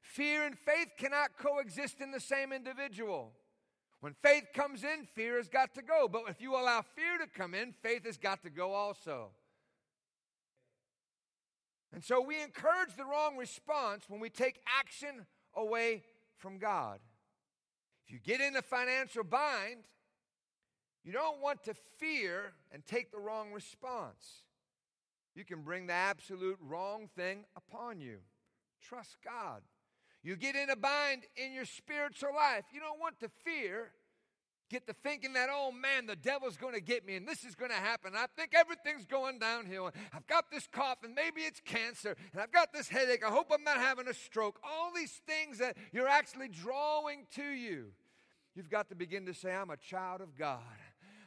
Fear 0.00 0.44
and 0.44 0.58
faith 0.58 0.92
cannot 0.96 1.36
coexist 1.36 2.00
in 2.00 2.12
the 2.12 2.20
same 2.20 2.52
individual. 2.52 3.32
When 4.00 4.14
faith 4.22 4.44
comes 4.54 4.84
in, 4.84 5.06
fear 5.14 5.36
has 5.36 5.48
got 5.48 5.74
to 5.74 5.82
go. 5.82 6.08
But 6.08 6.22
if 6.28 6.40
you 6.40 6.54
allow 6.54 6.82
fear 6.82 7.18
to 7.18 7.26
come 7.26 7.54
in, 7.54 7.72
faith 7.72 8.06
has 8.06 8.16
got 8.16 8.42
to 8.42 8.50
go 8.50 8.72
also. 8.72 9.30
And 11.92 12.04
so 12.04 12.20
we 12.20 12.40
encourage 12.40 12.94
the 12.96 13.04
wrong 13.04 13.36
response 13.36 14.04
when 14.08 14.20
we 14.20 14.30
take 14.30 14.60
action 14.78 15.26
away 15.54 16.04
from 16.36 16.58
God. 16.58 17.00
If 18.06 18.12
you 18.12 18.20
get 18.20 18.40
in 18.40 18.56
a 18.56 18.62
financial 18.62 19.24
bind, 19.24 19.84
you 21.04 21.12
don't 21.12 21.40
want 21.40 21.64
to 21.64 21.74
fear 21.98 22.52
and 22.70 22.84
take 22.86 23.10
the 23.10 23.18
wrong 23.18 23.52
response. 23.52 24.42
You 25.34 25.44
can 25.44 25.62
bring 25.62 25.86
the 25.86 25.94
absolute 25.94 26.58
wrong 26.60 27.08
thing 27.16 27.44
upon 27.56 28.00
you. 28.00 28.18
Trust 28.82 29.16
God. 29.24 29.62
You 30.22 30.36
get 30.36 30.56
in 30.56 30.70
a 30.70 30.76
bind 30.76 31.22
in 31.36 31.52
your 31.52 31.64
spiritual 31.64 32.34
life. 32.34 32.64
You 32.72 32.80
don't 32.80 33.00
want 33.00 33.20
to 33.20 33.28
fear. 33.44 33.90
Get 34.70 34.86
to 34.86 34.92
thinking 34.92 35.32
that, 35.32 35.48
oh 35.50 35.72
man, 35.72 36.06
the 36.06 36.16
devil's 36.16 36.58
going 36.58 36.74
to 36.74 36.80
get 36.80 37.06
me 37.06 37.16
and 37.16 37.26
this 37.26 37.42
is 37.42 37.54
going 37.54 37.70
to 37.70 37.76
happen. 37.76 38.12
I 38.14 38.26
think 38.36 38.52
everything's 38.54 39.06
going 39.06 39.38
downhill. 39.38 39.90
I've 40.12 40.26
got 40.26 40.50
this 40.50 40.68
cough 40.70 40.98
and 41.04 41.14
maybe 41.14 41.40
it's 41.40 41.60
cancer 41.64 42.14
and 42.32 42.42
I've 42.42 42.52
got 42.52 42.74
this 42.74 42.88
headache. 42.88 43.24
I 43.24 43.30
hope 43.30 43.46
I'm 43.50 43.64
not 43.64 43.78
having 43.78 44.08
a 44.08 44.14
stroke. 44.14 44.60
All 44.62 44.92
these 44.94 45.22
things 45.26 45.58
that 45.58 45.78
you're 45.90 46.08
actually 46.08 46.48
drawing 46.48 47.24
to 47.36 47.44
you. 47.44 47.92
You've 48.54 48.68
got 48.68 48.90
to 48.90 48.94
begin 48.94 49.24
to 49.26 49.32
say, 49.32 49.54
I'm 49.54 49.70
a 49.70 49.76
child 49.78 50.20
of 50.20 50.36
God. 50.36 50.58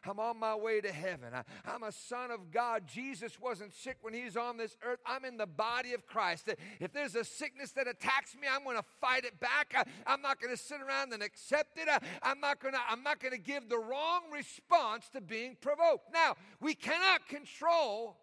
I'm 0.06 0.20
on 0.20 0.40
my 0.40 0.56
way 0.56 0.82
to 0.82 0.92
heaven. 0.92 1.30
I, 1.34 1.44
am 1.74 1.84
a 1.84 1.92
son 1.92 2.32
of 2.32 2.52
God. 2.52 2.84
Jesus 2.88 3.40
wasn't 3.40 3.74
sick 3.74 3.98
when 4.02 4.14
he's 4.14 4.36
on 4.36 4.58
this 4.58 4.78
earth. 4.84 5.00
I'm 5.06 5.26
in 5.26 5.38
the 5.38 5.46
body 5.46 5.94
of 5.94 6.08
Christ. 6.08 6.50
If 6.80 6.92
there's 6.92 7.16
a 7.16 7.24
sickness 7.24 7.72
that 7.72 7.88
attacks 7.88 8.36
me, 8.36 8.48
I'm 8.52 8.64
going 8.64 8.78
to 8.78 8.86
fight 9.00 9.26
it 9.26 9.40
back. 9.40 9.74
I, 9.76 10.14
am 10.14 10.22
not 10.22 10.42
going 10.42 10.56
to 10.56 10.62
sit 10.62 10.82
around 10.82 11.14
and 11.14 11.22
accept 11.22 11.78
it. 11.78 11.88
I, 11.88 12.00
I'm 12.24 12.40
not 12.40 12.60
going 12.60 12.74
to 12.74 12.80
I'm 12.90 13.04
not 13.04 13.20
going 13.20 13.34
to 13.34 13.40
give 13.40 13.70
the 13.70 13.78
wrong 13.78 14.24
response 14.34 15.10
to 15.14 15.22
being 15.22 15.56
provoked. 15.60 16.12
Now, 16.14 16.36
we 16.60 16.74
cannot 16.74 17.28
control 17.28 18.18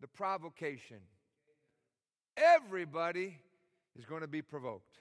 the 0.00 0.08
provocation. 0.08 0.98
Everybody 2.36 3.38
is 3.98 4.04
going 4.04 4.22
to 4.22 4.28
be 4.28 4.42
provoked. 4.42 5.00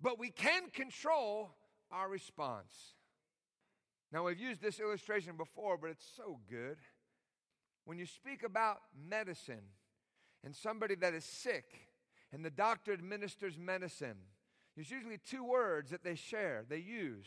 But 0.00 0.18
we 0.18 0.30
can 0.30 0.70
control 0.70 1.50
our 1.90 2.08
response. 2.08 2.94
Now, 4.12 4.24
we've 4.24 4.38
used 4.38 4.60
this 4.60 4.78
illustration 4.78 5.36
before, 5.36 5.78
but 5.78 5.90
it's 5.90 6.06
so 6.16 6.38
good. 6.48 6.76
When 7.84 7.98
you 7.98 8.06
speak 8.06 8.42
about 8.42 8.78
medicine 9.08 9.64
and 10.44 10.54
somebody 10.54 10.94
that 10.96 11.14
is 11.14 11.24
sick, 11.24 11.64
and 12.32 12.44
the 12.44 12.50
doctor 12.50 12.92
administers 12.92 13.58
medicine, 13.58 14.16
there's 14.74 14.90
usually 14.90 15.18
two 15.18 15.44
words 15.44 15.90
that 15.90 16.02
they 16.02 16.14
share, 16.14 16.64
they 16.68 16.78
use. 16.78 17.26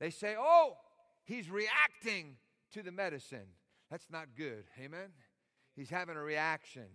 They 0.00 0.10
say, 0.10 0.34
Oh, 0.38 0.76
he's 1.24 1.50
reacting 1.50 2.36
to 2.72 2.82
the 2.82 2.92
medicine. 2.92 3.46
That's 3.90 4.06
not 4.10 4.28
good. 4.36 4.64
Amen? 4.82 5.08
He's 5.76 5.90
having 5.90 6.16
a 6.16 6.22
reaction. 6.22 6.86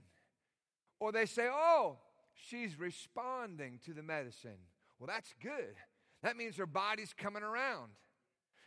Or 1.00 1.12
they 1.12 1.26
say, 1.26 1.48
Oh, 1.52 1.98
she's 2.36 2.78
responding 2.80 3.80
to 3.86 3.94
the 3.94 4.04
medicine. 4.04 4.60
Well, 5.00 5.08
that's 5.08 5.34
good. 5.42 5.76
That 6.22 6.38
means 6.38 6.58
her 6.58 6.66
body's 6.66 7.14
coming 7.14 7.44
around. 7.44 7.92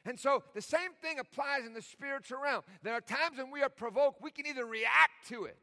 And 0.04 0.18
so 0.18 0.42
the 0.54 0.62
same 0.62 0.92
thing 1.00 1.18
applies 1.18 1.64
in 1.64 1.74
the 1.74 1.82
spiritual 1.82 2.40
realm. 2.42 2.62
There 2.82 2.94
are 2.94 3.00
times 3.00 3.38
when 3.38 3.50
we 3.50 3.62
are 3.62 3.68
provoked, 3.68 4.20
we 4.20 4.30
can 4.30 4.46
either 4.46 4.66
react 4.66 5.28
to 5.28 5.44
it, 5.44 5.62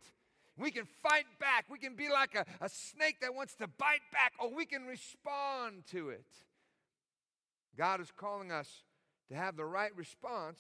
we 0.57 0.71
can 0.71 0.85
fight 1.03 1.25
back, 1.39 1.65
we 1.69 1.77
can 1.77 1.95
be 1.95 2.09
like 2.09 2.35
a, 2.35 2.45
a 2.61 2.69
snake 2.69 3.19
that 3.21 3.35
wants 3.35 3.55
to 3.55 3.67
bite 3.67 4.05
back, 4.11 4.33
or 4.39 4.53
we 4.53 4.65
can 4.65 4.85
respond 4.85 5.85
to 5.91 6.09
it. 6.09 6.25
God 7.77 8.01
is 8.01 8.11
calling 8.15 8.51
us 8.51 8.83
to 9.29 9.35
have 9.35 9.55
the 9.55 9.65
right 9.65 9.95
response 9.95 10.59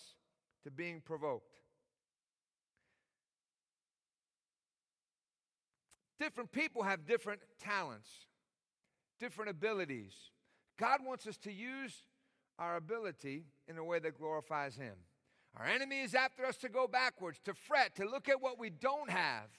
to 0.63 0.71
being 0.71 1.01
provoked. 1.01 1.55
Different 6.19 6.51
people 6.51 6.83
have 6.83 7.05
different 7.05 7.39
talents, 7.61 8.09
different 9.19 9.49
abilities. 9.49 10.13
God 10.77 10.99
wants 11.05 11.25
us 11.27 11.37
to 11.37 11.51
use 11.51 12.03
our 12.59 12.75
ability 12.75 13.45
in 13.67 13.77
a 13.77 13.83
way 13.83 13.99
that 13.99 14.17
glorifies 14.17 14.75
Him. 14.75 14.95
Our 15.57 15.65
enemy 15.65 16.01
is 16.01 16.13
after 16.13 16.45
us 16.45 16.57
to 16.57 16.69
go 16.69 16.87
backwards, 16.87 17.39
to 17.45 17.53
fret, 17.53 17.95
to 17.95 18.05
look 18.05 18.29
at 18.29 18.41
what 18.41 18.59
we 18.59 18.69
don't 18.69 19.09
have. 19.09 19.49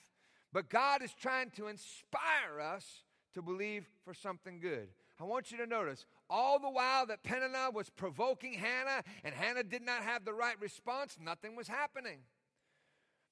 But 0.53 0.69
God 0.69 1.03
is 1.03 1.13
trying 1.15 1.51
to 1.53 1.69
inspire 1.69 2.61
us 2.63 3.05
to 3.35 3.43
believe 3.43 3.89
for 4.05 4.15
something 4.15 4.61
good. 4.61 4.89
I 5.21 5.25
want 5.25 5.51
you 5.51 5.59
to 5.59 5.67
notice 5.67 6.07
all 6.29 6.59
the 6.59 6.71
while 6.71 7.07
that 7.07 7.23
Peninnah 7.23 7.71
was 7.73 7.91
provoking 7.91 8.55
Hannah 8.55 9.03
and 9.25 9.35
Hannah 9.35 9.63
did 9.63 9.83
not 9.83 10.03
have 10.03 10.25
the 10.25 10.33
right 10.33 10.61
response, 10.61 11.19
nothing 11.21 11.57
was 11.57 11.69
happening. 11.69 12.21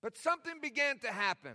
But 0.02 0.16
something 0.16 0.60
began 0.60 0.98
to 1.00 1.08
happen. 1.08 1.54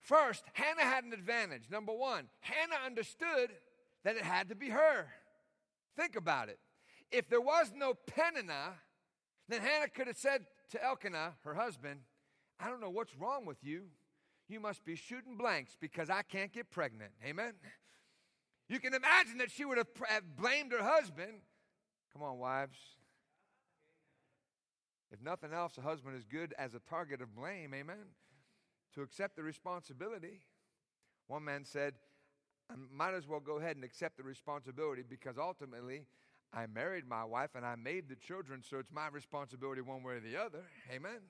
First, 0.00 0.44
Hannah 0.52 0.82
had 0.82 1.04
an 1.04 1.12
advantage. 1.12 1.64
Number 1.70 1.92
one, 1.92 2.28
Hannah 2.40 2.84
understood 2.84 3.50
that 4.04 4.16
it 4.16 4.22
had 4.22 4.48
to 4.48 4.54
be 4.54 4.70
her. 4.70 5.06
Think 5.96 6.16
about 6.16 6.48
it 6.48 6.58
if 7.10 7.28
there 7.28 7.40
was 7.40 7.72
no 7.74 7.94
Peninnah, 7.94 8.74
then 9.48 9.60
Hannah 9.60 9.88
could 9.88 10.06
have 10.06 10.16
said 10.16 10.46
to 10.70 10.82
Elkanah, 10.82 11.34
her 11.44 11.54
husband, 11.54 12.00
I 12.58 12.68
don't 12.68 12.80
know 12.80 12.90
what's 12.90 13.16
wrong 13.16 13.46
with 13.46 13.58
you. 13.62 13.84
You 14.48 14.60
must 14.60 14.84
be 14.84 14.94
shooting 14.94 15.36
blanks 15.36 15.76
because 15.80 16.10
I 16.10 16.22
can't 16.22 16.52
get 16.52 16.70
pregnant. 16.70 17.12
Amen? 17.24 17.54
You 18.68 18.80
can 18.80 18.94
imagine 18.94 19.38
that 19.38 19.50
she 19.50 19.64
would 19.64 19.78
have 19.78 19.88
blamed 20.36 20.72
her 20.72 20.82
husband. 20.82 21.32
Come 22.12 22.22
on, 22.22 22.38
wives. 22.38 22.78
If 25.10 25.22
nothing 25.22 25.52
else, 25.52 25.78
a 25.78 25.80
husband 25.80 26.16
is 26.16 26.24
good 26.24 26.54
as 26.58 26.74
a 26.74 26.80
target 26.80 27.20
of 27.20 27.34
blame. 27.34 27.72
Amen? 27.74 28.12
To 28.94 29.02
accept 29.02 29.36
the 29.36 29.42
responsibility. 29.42 30.40
One 31.26 31.44
man 31.44 31.64
said, 31.64 31.94
I 32.70 32.74
might 32.92 33.14
as 33.14 33.26
well 33.26 33.40
go 33.40 33.58
ahead 33.58 33.76
and 33.76 33.84
accept 33.84 34.16
the 34.16 34.22
responsibility 34.22 35.02
because 35.08 35.36
ultimately 35.38 36.06
I 36.54 36.66
married 36.66 37.04
my 37.08 37.24
wife 37.24 37.50
and 37.54 37.66
I 37.66 37.74
made 37.74 38.08
the 38.08 38.16
children, 38.16 38.62
so 38.68 38.78
it's 38.78 38.92
my 38.92 39.08
responsibility 39.08 39.80
one 39.80 40.02
way 40.02 40.14
or 40.14 40.20
the 40.20 40.36
other. 40.36 40.62
Amen. 40.94 41.20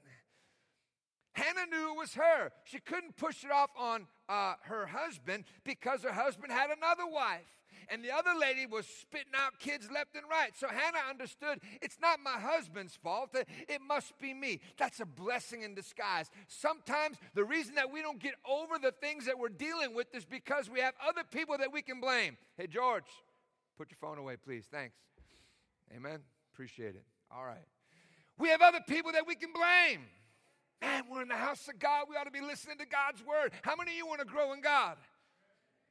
Hannah 1.32 1.66
knew 1.70 1.92
it 1.92 1.98
was 1.98 2.14
her. 2.14 2.52
She 2.64 2.78
couldn't 2.78 3.16
push 3.16 3.44
it 3.44 3.50
off 3.50 3.70
on 3.76 4.06
uh, 4.28 4.54
her 4.62 4.86
husband 4.86 5.44
because 5.64 6.02
her 6.02 6.12
husband 6.12 6.52
had 6.52 6.70
another 6.70 7.06
wife. 7.10 7.40
And 7.88 8.04
the 8.04 8.12
other 8.12 8.30
lady 8.38 8.64
was 8.66 8.86
spitting 8.86 9.32
out 9.36 9.58
kids 9.58 9.90
left 9.92 10.14
and 10.14 10.24
right. 10.30 10.52
So 10.56 10.68
Hannah 10.68 11.10
understood 11.10 11.58
it's 11.82 11.98
not 12.00 12.18
my 12.22 12.38
husband's 12.38 12.94
fault. 12.94 13.34
It 13.34 13.80
must 13.86 14.18
be 14.18 14.32
me. 14.32 14.60
That's 14.78 15.00
a 15.00 15.06
blessing 15.06 15.62
in 15.62 15.74
disguise. 15.74 16.30
Sometimes 16.46 17.18
the 17.34 17.44
reason 17.44 17.74
that 17.74 17.92
we 17.92 18.00
don't 18.00 18.20
get 18.20 18.34
over 18.48 18.78
the 18.80 18.92
things 18.92 19.26
that 19.26 19.38
we're 19.38 19.48
dealing 19.48 19.94
with 19.94 20.06
is 20.14 20.24
because 20.24 20.70
we 20.70 20.80
have 20.80 20.94
other 21.06 21.24
people 21.30 21.58
that 21.58 21.72
we 21.72 21.82
can 21.82 22.00
blame. 22.00 22.38
Hey, 22.56 22.68
George, 22.68 23.04
Put 23.76 23.90
your 23.90 23.98
phone 24.00 24.18
away, 24.18 24.36
please. 24.36 24.66
Thanks. 24.70 24.94
Amen. 25.92 26.20
Appreciate 26.52 26.94
it. 26.94 27.04
All 27.34 27.44
right. 27.44 27.66
We 28.38 28.48
have 28.48 28.62
other 28.62 28.80
people 28.86 29.12
that 29.12 29.26
we 29.26 29.34
can 29.34 29.50
blame. 29.52 30.06
Man, 30.80 31.04
we're 31.10 31.22
in 31.22 31.28
the 31.28 31.34
house 31.34 31.66
of 31.68 31.78
God. 31.78 32.06
We 32.10 32.16
ought 32.16 32.24
to 32.24 32.30
be 32.30 32.40
listening 32.40 32.78
to 32.78 32.86
God's 32.86 33.24
word. 33.24 33.52
How 33.62 33.74
many 33.76 33.92
of 33.92 33.96
you 33.96 34.06
want 34.06 34.20
to 34.20 34.26
grow 34.26 34.52
in 34.52 34.60
God? 34.60 34.96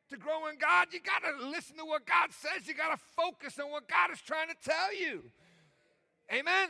To 0.09 0.17
grow 0.17 0.47
in 0.47 0.57
God, 0.57 0.87
you 0.91 0.99
got 0.99 1.23
to 1.23 1.47
listen 1.47 1.77
to 1.77 1.85
what 1.85 2.05
God 2.05 2.29
says. 2.31 2.67
You 2.67 2.73
got 2.73 2.91
to 2.91 3.01
focus 3.15 3.57
on 3.59 3.71
what 3.71 3.87
God 3.87 4.11
is 4.11 4.21
trying 4.21 4.49
to 4.49 4.55
tell 4.63 4.93
you. 4.95 5.23
Amen. 6.31 6.69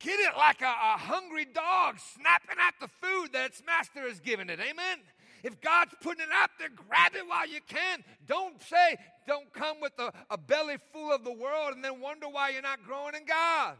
Get 0.00 0.18
it 0.18 0.36
like 0.36 0.62
a, 0.62 0.64
a 0.64 0.96
hungry 0.96 1.44
dog 1.44 1.96
snapping 2.14 2.56
at 2.58 2.74
the 2.80 2.88
food 2.88 3.32
that 3.34 3.46
its 3.46 3.62
master 3.64 4.00
has 4.08 4.18
given 4.18 4.48
it. 4.48 4.58
Amen. 4.58 4.98
If 5.42 5.60
God's 5.60 5.94
putting 6.00 6.22
it 6.22 6.32
out 6.34 6.50
there, 6.58 6.68
grab 6.68 7.12
it 7.14 7.26
while 7.26 7.46
you 7.46 7.60
can. 7.66 8.02
Don't 8.26 8.60
say, 8.62 8.96
don't 9.30 9.52
come 9.52 9.80
with 9.80 9.92
a, 10.00 10.12
a 10.28 10.36
belly 10.36 10.76
full 10.92 11.12
of 11.12 11.22
the 11.22 11.32
world 11.32 11.74
and 11.74 11.84
then 11.84 12.00
wonder 12.00 12.28
why 12.28 12.48
you're 12.48 12.62
not 12.62 12.82
growing 12.84 13.14
in 13.14 13.24
God. 13.24 13.76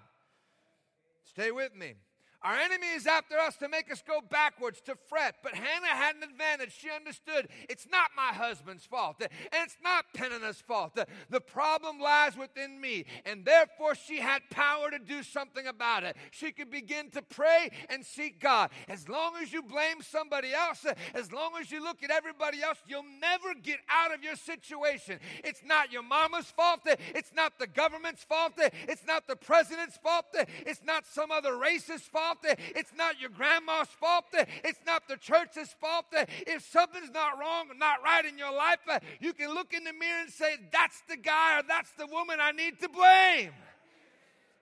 Stay 1.24 1.50
with 1.50 1.74
me. 1.74 1.94
Our 2.42 2.56
enemy 2.56 2.86
is 2.94 3.06
after 3.06 3.38
us 3.38 3.56
to 3.56 3.68
make 3.68 3.92
us 3.92 4.02
go 4.06 4.20
backwards, 4.22 4.80
to 4.82 4.94
fret. 5.08 5.36
But 5.42 5.54
Hannah 5.54 5.88
had 5.88 6.16
an 6.16 6.22
advantage. 6.22 6.74
She 6.78 6.88
understood 6.90 7.48
it's 7.68 7.86
not 7.90 8.10
my 8.16 8.32
husband's 8.32 8.86
fault, 8.86 9.16
and 9.20 9.30
it's 9.52 9.76
not 9.82 10.06
Peninnah's 10.14 10.60
fault. 10.60 10.98
The, 11.28 11.40
problem 11.40 11.98
lies 11.98 12.36
within 12.36 12.80
me, 12.80 13.06
and 13.26 13.44
therefore 13.44 13.94
she 13.94 14.18
had 14.20 14.42
power 14.50 14.90
to 14.90 14.98
do 14.98 15.22
something 15.22 15.66
about 15.66 16.04
it. 16.04 16.16
She 16.30 16.52
could 16.52 16.70
begin 16.70 17.10
to 17.10 17.22
pray 17.22 17.70
and 17.88 18.04
seek 18.04 18.40
God. 18.40 18.70
As 18.88 19.08
long 19.08 19.32
as 19.42 19.52
you 19.52 19.62
blame 19.62 20.00
somebody 20.00 20.52
else, 20.54 20.86
as 21.14 21.32
long 21.32 21.52
as 21.60 21.72
you 21.72 21.82
look 21.82 22.04
at 22.04 22.10
everybody 22.10 22.62
else, 22.62 22.78
you'll 22.86 23.02
never 23.20 23.52
get 23.60 23.80
out 23.90 24.14
of 24.14 24.22
your 24.22 24.36
situation. 24.36 25.18
It's 25.42 25.62
not 25.64 25.92
your 25.92 26.02
mama's 26.02 26.46
fault, 26.46 26.80
it's 26.86 27.32
not 27.34 27.58
the 27.58 27.66
government's 27.66 28.22
fault, 28.22 28.52
it's 28.56 29.06
not 29.06 29.26
the 29.26 29.36
president's 29.36 29.96
fault, 29.96 30.26
it's 30.64 30.82
not 30.84 31.04
some 31.06 31.32
other 31.32 31.52
racist 31.52 32.02
fault 32.02 32.29
fault. 32.30 32.58
It's 32.76 32.92
not 32.96 33.20
your 33.20 33.30
grandma's 33.30 33.88
fault. 33.88 34.26
It's 34.64 34.80
not 34.86 35.08
the 35.08 35.16
church's 35.16 35.74
fault. 35.80 36.06
If 36.12 36.66
something's 36.70 37.10
not 37.10 37.38
wrong, 37.38 37.70
or 37.70 37.74
not 37.74 38.02
right 38.04 38.24
in 38.24 38.38
your 38.38 38.52
life, 38.52 38.78
you 39.20 39.32
can 39.32 39.54
look 39.54 39.72
in 39.72 39.84
the 39.84 39.92
mirror 39.92 40.22
and 40.22 40.30
say, 40.30 40.56
That's 40.72 41.02
the 41.08 41.16
guy 41.16 41.58
or 41.58 41.62
that's 41.66 41.90
the 41.92 42.06
woman 42.06 42.38
I 42.40 42.52
need 42.52 42.80
to 42.80 42.88
blame. 42.88 43.52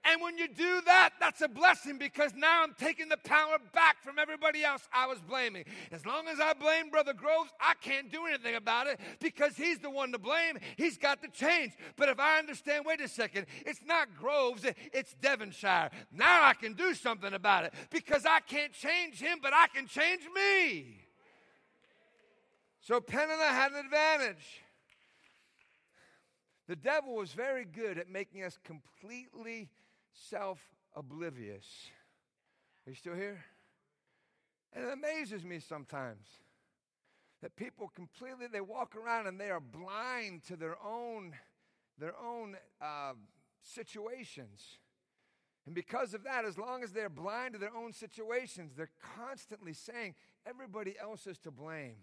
And 0.05 0.23
when 0.23 0.39
you 0.39 0.49
do 0.49 0.81
that, 0.87 1.11
that's 1.21 1.41
a 1.43 1.49
blessing 1.49 1.99
because 1.99 2.33
now 2.35 2.63
I'm 2.63 2.75
taking 2.79 3.09
the 3.09 3.19
power 3.19 3.59
back 3.75 4.03
from 4.03 4.19
everybody 4.19 4.65
else 4.65 4.89
I 4.93 5.07
was 5.07 5.19
blaming. 5.21 5.65
As 5.93 6.07
long 6.07 6.29
as 6.29 6.41
I 6.41 6.55
blame 6.55 6.91
Brother 6.91 7.13
Groves, 7.13 7.51
I 7.61 7.75
can't 7.81 8.11
do 8.11 8.27
anything 8.27 8.55
about 8.55 8.87
it 8.87 9.01
because 9.21 9.57
he's 9.57 9.81
the 9.81 9.91
one 9.91 10.13
to 10.13 10.19
blame. 10.19 10.59
He's 10.77 10.97
got 10.97 11.21
to 11.23 11.29
change. 11.29 11.73
But 11.97 12.09
if 12.09 12.19
I 12.19 12.39
understand, 12.39 12.85
wait 12.87 13.01
a 13.01 13.09
second, 13.09 13.47
it's 13.67 13.81
not 13.85 14.09
Groves, 14.19 14.65
it's 14.93 15.15
Devonshire. 15.21 15.91
Now 16.13 16.45
I 16.45 16.55
can 16.55 16.75
do 16.75 16.95
something 16.95 17.35
about 17.35 17.65
it 17.65 17.75
because 17.91 18.25
I 18.25 18.41
can't 18.41 18.73
change 18.73 19.21
him, 19.21 19.39
but 19.43 19.53
I 19.53 19.67
can 19.75 19.87
change 19.87 20.23
me. 20.35 21.01
So 22.81 23.01
Peninnah 23.01 23.53
had 23.53 23.73
an 23.73 23.85
advantage. 23.85 24.63
The 26.69 26.77
devil 26.77 27.17
was 27.17 27.33
very 27.33 27.65
good 27.65 27.99
at 27.99 28.09
making 28.09 28.45
us 28.45 28.59
completely 28.63 29.71
self 30.31 30.61
oblivious. 30.95 31.67
Are 32.87 32.91
you 32.91 32.97
still 32.97 33.15
here? 33.15 33.45
And 34.73 34.85
it 34.85 34.93
amazes 34.93 35.45
me 35.45 35.61
sometimes 35.61 36.27
that 37.43 37.57
people 37.57 37.91
completely 37.95 38.47
they 38.53 38.61
walk 38.61 38.97
around 38.97 39.27
and 39.27 39.41
they 39.41 39.51
are 39.51 39.61
blind 39.61 40.45
to 40.45 40.57
their 40.57 40.77
own 40.85 41.35
their 41.99 42.15
own 42.17 42.57
uh, 42.81 43.13
situations. 43.63 44.79
And 45.67 45.75
because 45.75 46.15
of 46.15 46.25
that, 46.25 46.45
as 46.45 46.57
long 46.57 46.83
as 46.83 46.93
they're 46.93 47.11
blind 47.11 47.53
to 47.55 47.59
their 47.59 47.75
own 47.77 47.93
situations, 47.93 48.73
they're 48.77 48.91
constantly 49.17 49.75
saying 49.75 50.15
everybody 50.47 50.95
else 50.99 51.27
is 51.27 51.39
to 51.41 51.51
blame. 51.51 51.97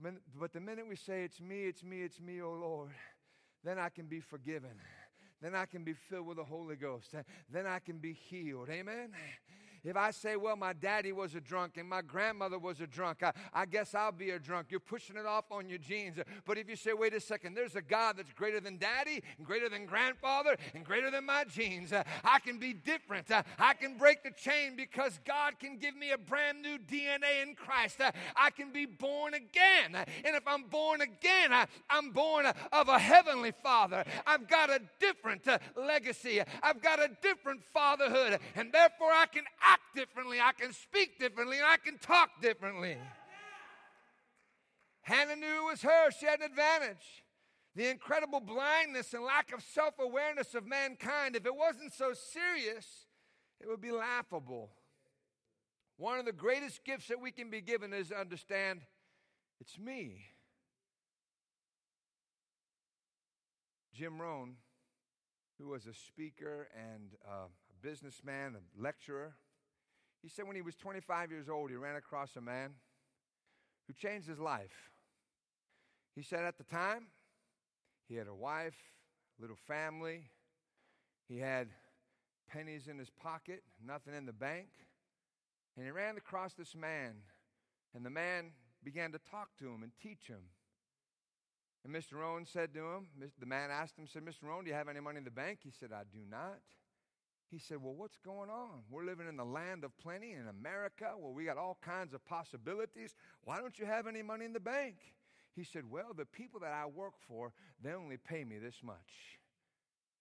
But 0.00 0.52
the 0.52 0.60
minute 0.60 0.88
we 0.88 0.96
say, 0.96 1.22
It's 1.24 1.40
me, 1.40 1.64
it's 1.64 1.84
me, 1.84 2.02
it's 2.02 2.20
me, 2.20 2.40
oh 2.40 2.54
Lord, 2.54 2.90
then 3.64 3.78
I 3.78 3.88
can 3.88 4.06
be 4.06 4.20
forgiven 4.20 4.80
then 5.40 5.54
I 5.54 5.66
can 5.66 5.84
be 5.84 5.94
filled 6.08 6.26
with 6.26 6.36
the 6.36 6.44
Holy 6.44 6.76
Ghost. 6.76 7.14
Then 7.52 7.66
I 7.66 7.78
can 7.78 7.98
be 7.98 8.12
healed. 8.12 8.68
Amen. 8.70 9.10
If 9.84 9.96
I 9.96 10.10
say, 10.10 10.36
well, 10.36 10.56
my 10.56 10.72
daddy 10.72 11.12
was 11.12 11.34
a 11.34 11.40
drunk 11.40 11.76
and 11.76 11.88
my 11.88 12.02
grandmother 12.02 12.58
was 12.58 12.80
a 12.80 12.86
drunk, 12.86 13.22
I, 13.22 13.32
I, 13.52 13.66
guess 13.66 13.94
I'll 13.94 14.12
be 14.12 14.30
a 14.30 14.38
drunk. 14.38 14.68
You're 14.70 14.80
pushing 14.80 15.16
it 15.16 15.26
off 15.26 15.44
on 15.50 15.68
your 15.68 15.78
genes. 15.78 16.16
But 16.44 16.58
if 16.58 16.68
you 16.68 16.76
say, 16.76 16.92
wait 16.92 17.14
a 17.14 17.20
second, 17.20 17.54
there's 17.54 17.76
a 17.76 17.82
God 17.82 18.16
that's 18.16 18.32
greater 18.32 18.60
than 18.60 18.78
daddy, 18.78 19.22
and 19.36 19.46
greater 19.46 19.68
than 19.68 19.86
grandfather, 19.86 20.56
and 20.74 20.84
greater 20.84 21.10
than 21.10 21.26
my 21.26 21.44
genes, 21.44 21.92
uh, 21.92 22.02
I 22.24 22.40
can 22.40 22.58
be 22.58 22.72
different. 22.72 23.30
Uh, 23.30 23.42
I 23.58 23.74
can 23.74 23.96
break 23.96 24.22
the 24.24 24.30
chain 24.30 24.76
because 24.76 25.20
God 25.24 25.58
can 25.58 25.78
give 25.78 25.96
me 25.96 26.10
a 26.10 26.18
brand 26.18 26.62
new 26.62 26.78
DNA 26.78 27.42
in 27.42 27.54
Christ. 27.54 28.00
Uh, 28.00 28.10
I 28.36 28.50
can 28.50 28.72
be 28.72 28.86
born 28.86 29.34
again. 29.34 29.94
And 29.94 30.36
if 30.36 30.42
I'm 30.46 30.64
born 30.64 31.00
again, 31.02 31.52
I, 31.52 31.66
I'm 31.88 32.10
born 32.10 32.46
of 32.72 32.88
a 32.88 32.98
heavenly 32.98 33.52
father. 33.62 34.04
I've 34.26 34.48
got 34.48 34.70
a 34.70 34.80
different 34.98 35.46
legacy, 35.76 36.40
I've 36.62 36.82
got 36.82 36.98
a 36.98 37.10
different 37.22 37.62
fatherhood, 37.72 38.40
and 38.56 38.72
therefore 38.72 39.12
I 39.12 39.26
can 39.26 39.44
act 39.68 39.94
differently, 39.94 40.40
I 40.40 40.52
can 40.52 40.72
speak 40.72 41.18
differently, 41.18 41.58
and 41.58 41.66
I 41.66 41.76
can 41.76 41.98
talk 41.98 42.40
differently. 42.40 42.96
Hannah 45.02 45.36
knew 45.36 45.66
it 45.66 45.70
was 45.70 45.82
her, 45.82 46.10
she 46.10 46.26
had 46.26 46.40
an 46.40 46.46
advantage. 46.46 47.24
The 47.74 47.88
incredible 47.88 48.40
blindness 48.40 49.14
and 49.14 49.22
lack 49.22 49.52
of 49.52 49.62
self 49.62 49.94
awareness 50.00 50.54
of 50.54 50.66
mankind, 50.66 51.36
if 51.36 51.46
it 51.46 51.54
wasn't 51.54 51.92
so 51.92 52.12
serious, 52.12 53.06
it 53.60 53.68
would 53.68 53.80
be 53.80 53.92
laughable. 53.92 54.70
One 55.96 56.18
of 56.18 56.24
the 56.24 56.32
greatest 56.32 56.84
gifts 56.84 57.08
that 57.08 57.20
we 57.20 57.30
can 57.30 57.50
be 57.50 57.60
given 57.60 57.92
is 57.92 58.08
to 58.08 58.18
understand 58.18 58.80
it's 59.60 59.78
me. 59.78 60.26
Jim 63.92 64.20
Rohn, 64.20 64.54
who 65.58 65.68
was 65.68 65.86
a 65.86 65.94
speaker 65.94 66.68
and 66.76 67.14
a 67.28 67.46
businessman, 67.82 68.54
a 68.54 68.80
lecturer, 68.80 69.34
he 70.22 70.28
said 70.28 70.46
when 70.46 70.56
he 70.56 70.62
was 70.62 70.74
25 70.74 71.30
years 71.30 71.48
old, 71.48 71.70
he 71.70 71.76
ran 71.76 71.96
across 71.96 72.36
a 72.36 72.40
man 72.40 72.70
who 73.86 73.94
changed 73.94 74.28
his 74.28 74.38
life. 74.38 74.90
He 76.14 76.22
said 76.22 76.44
at 76.44 76.58
the 76.58 76.64
time, 76.64 77.06
he 78.08 78.16
had 78.16 78.26
a 78.26 78.34
wife, 78.34 78.76
little 79.40 79.56
family, 79.56 80.30
he 81.28 81.38
had 81.38 81.68
pennies 82.48 82.88
in 82.88 82.98
his 82.98 83.10
pocket, 83.10 83.62
nothing 83.84 84.14
in 84.14 84.26
the 84.26 84.32
bank. 84.32 84.68
And 85.76 85.84
he 85.84 85.92
ran 85.92 86.16
across 86.16 86.54
this 86.54 86.74
man, 86.74 87.14
and 87.94 88.04
the 88.04 88.10
man 88.10 88.50
began 88.82 89.12
to 89.12 89.18
talk 89.18 89.50
to 89.60 89.66
him 89.66 89.82
and 89.82 89.92
teach 90.02 90.26
him. 90.26 90.50
And 91.84 91.94
Mr. 91.94 92.14
Rohn 92.14 92.44
said 92.44 92.74
to 92.74 92.80
him, 92.80 93.06
the 93.38 93.46
man 93.46 93.70
asked 93.70 93.96
him, 93.96 94.06
said, 94.06 94.24
Mr. 94.24 94.48
Rohn, 94.48 94.64
do 94.64 94.70
you 94.70 94.76
have 94.76 94.88
any 94.88 95.00
money 95.00 95.18
in 95.18 95.24
the 95.24 95.30
bank? 95.30 95.60
He 95.62 95.70
said, 95.70 95.90
I 95.92 96.02
do 96.12 96.18
not. 96.28 96.58
He 97.50 97.58
said, 97.58 97.78
Well, 97.82 97.94
what's 97.94 98.18
going 98.18 98.50
on? 98.50 98.82
We're 98.90 99.04
living 99.04 99.26
in 99.26 99.36
the 99.36 99.44
land 99.44 99.84
of 99.84 99.96
plenty 99.98 100.32
in 100.32 100.48
America 100.48 101.12
where 101.18 101.32
we 101.32 101.44
got 101.44 101.56
all 101.56 101.78
kinds 101.82 102.12
of 102.12 102.24
possibilities. 102.26 103.14
Why 103.42 103.58
don't 103.58 103.78
you 103.78 103.86
have 103.86 104.06
any 104.06 104.22
money 104.22 104.44
in 104.44 104.52
the 104.52 104.60
bank? 104.60 104.96
He 105.54 105.64
said, 105.64 105.90
Well, 105.90 106.12
the 106.14 106.26
people 106.26 106.60
that 106.60 106.72
I 106.72 106.86
work 106.86 107.14
for, 107.26 107.52
they 107.82 107.92
only 107.92 108.18
pay 108.18 108.44
me 108.44 108.58
this 108.58 108.76
much. 108.82 109.38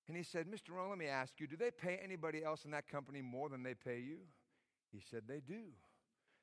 And 0.07 0.15
he 0.15 0.23
said, 0.23 0.47
Mr. 0.47 0.69
Rohn, 0.71 0.89
let 0.89 0.97
me 0.97 1.07
ask 1.07 1.33
you, 1.37 1.47
do 1.47 1.57
they 1.57 1.69
pay 1.69 1.99
anybody 2.01 2.41
else 2.43 2.63
in 2.63 2.71
that 2.71 2.87
company 2.87 3.21
more 3.21 3.49
than 3.49 3.61
they 3.61 3.73
pay 3.73 3.99
you? 3.99 4.19
He 4.93 5.01
said, 5.11 5.23
They 5.27 5.41
do. 5.45 5.63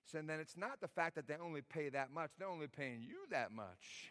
So 0.04 0.20
then 0.20 0.38
it's 0.38 0.56
not 0.56 0.82
the 0.82 0.88
fact 0.88 1.14
that 1.14 1.26
they 1.26 1.36
only 1.42 1.62
pay 1.62 1.88
that 1.88 2.12
much, 2.12 2.32
they're 2.38 2.46
only 2.46 2.66
paying 2.66 3.00
you 3.00 3.20
that 3.30 3.52
much. 3.52 4.10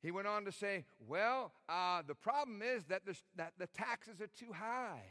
He 0.00 0.12
went 0.12 0.28
on 0.28 0.44
to 0.44 0.52
say, 0.52 0.84
Well, 1.00 1.50
uh, 1.68 2.02
the 2.06 2.14
problem 2.14 2.62
is 2.62 2.84
that, 2.84 3.02
that 3.34 3.54
the 3.58 3.66
taxes 3.66 4.20
are 4.20 4.28
too 4.28 4.52
high 4.52 5.02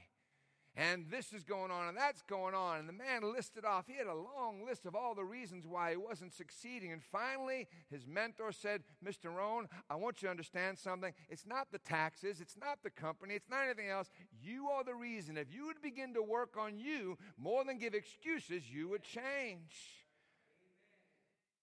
and 0.78 1.06
this 1.10 1.32
is 1.32 1.44
going 1.44 1.72
on 1.72 1.88
and 1.88 1.98
that's 1.98 2.22
going 2.22 2.54
on. 2.54 2.80
And 2.80 2.90
the 2.90 2.94
man 2.94 3.22
listed 3.34 3.64
off, 3.64 3.86
he 3.88 3.96
had 3.98 4.08
a 4.08 4.14
long 4.14 4.66
list 4.66 4.86
of 4.86 4.94
all 4.96 5.16
the 5.16 5.24
reasons 5.24 5.66
why 5.66 5.92
he 5.92 5.98
wasn't 5.98 6.34
succeeding. 6.34 6.92
And 6.92 7.02
finally, 7.02 7.68
his 7.90 8.06
mentor 8.06 8.52
said, 8.52 8.84
Mr. 9.04 9.34
Rohn, 9.34 9.68
I 9.90 9.96
want 9.96 10.22
you 10.22 10.28
to 10.28 10.32
understand 10.32 10.78
something. 10.78 11.14
It's 11.30 11.46
not 11.46 11.72
the 11.72 11.80
taxes, 11.80 12.42
it's 12.42 12.58
not 12.60 12.80
the 12.84 12.90
company, 12.90 13.36
it's 13.36 13.50
not 13.50 13.66
anything 13.66 13.90
else. 13.90 14.10
You 14.42 14.68
are 14.68 14.84
the 14.84 14.96
reason. 14.96 15.38
If 15.38 15.54
you 15.54 15.66
would 15.68 15.82
begin 15.82 16.14
to 16.14 16.22
work 16.22 16.58
on 16.60 16.78
you 16.78 17.18
more 17.38 17.64
than 17.64 17.78
give 17.78 17.94
excuses, 17.94 18.70
you 18.70 18.90
would 18.90 19.04
change. 19.04 20.04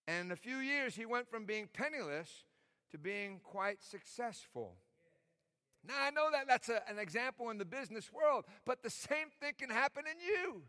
And 0.09 0.27
in 0.27 0.33
a 0.33 0.37
few 0.37 0.57
years, 0.57 0.94
he 0.94 1.05
went 1.05 1.31
from 1.31 1.44
being 1.44 1.68
penniless 1.72 2.44
to 2.92 2.98
being 2.98 3.40
quite 3.42 3.83
successful. 3.83 4.77
Now, 5.87 5.95
I 6.01 6.11
know 6.11 6.31
that 6.31 6.47
that's 6.47 6.68
a, 6.68 6.83
an 6.88 6.99
example 6.99 7.51
in 7.51 7.59
the 7.59 7.64
business 7.64 8.11
world, 8.12 8.45
but 8.64 8.83
the 8.83 8.90
same 8.90 9.29
thing 9.40 9.53
can 9.59 9.71
happen 9.71 10.05
in 10.07 10.18
you. 10.21 10.62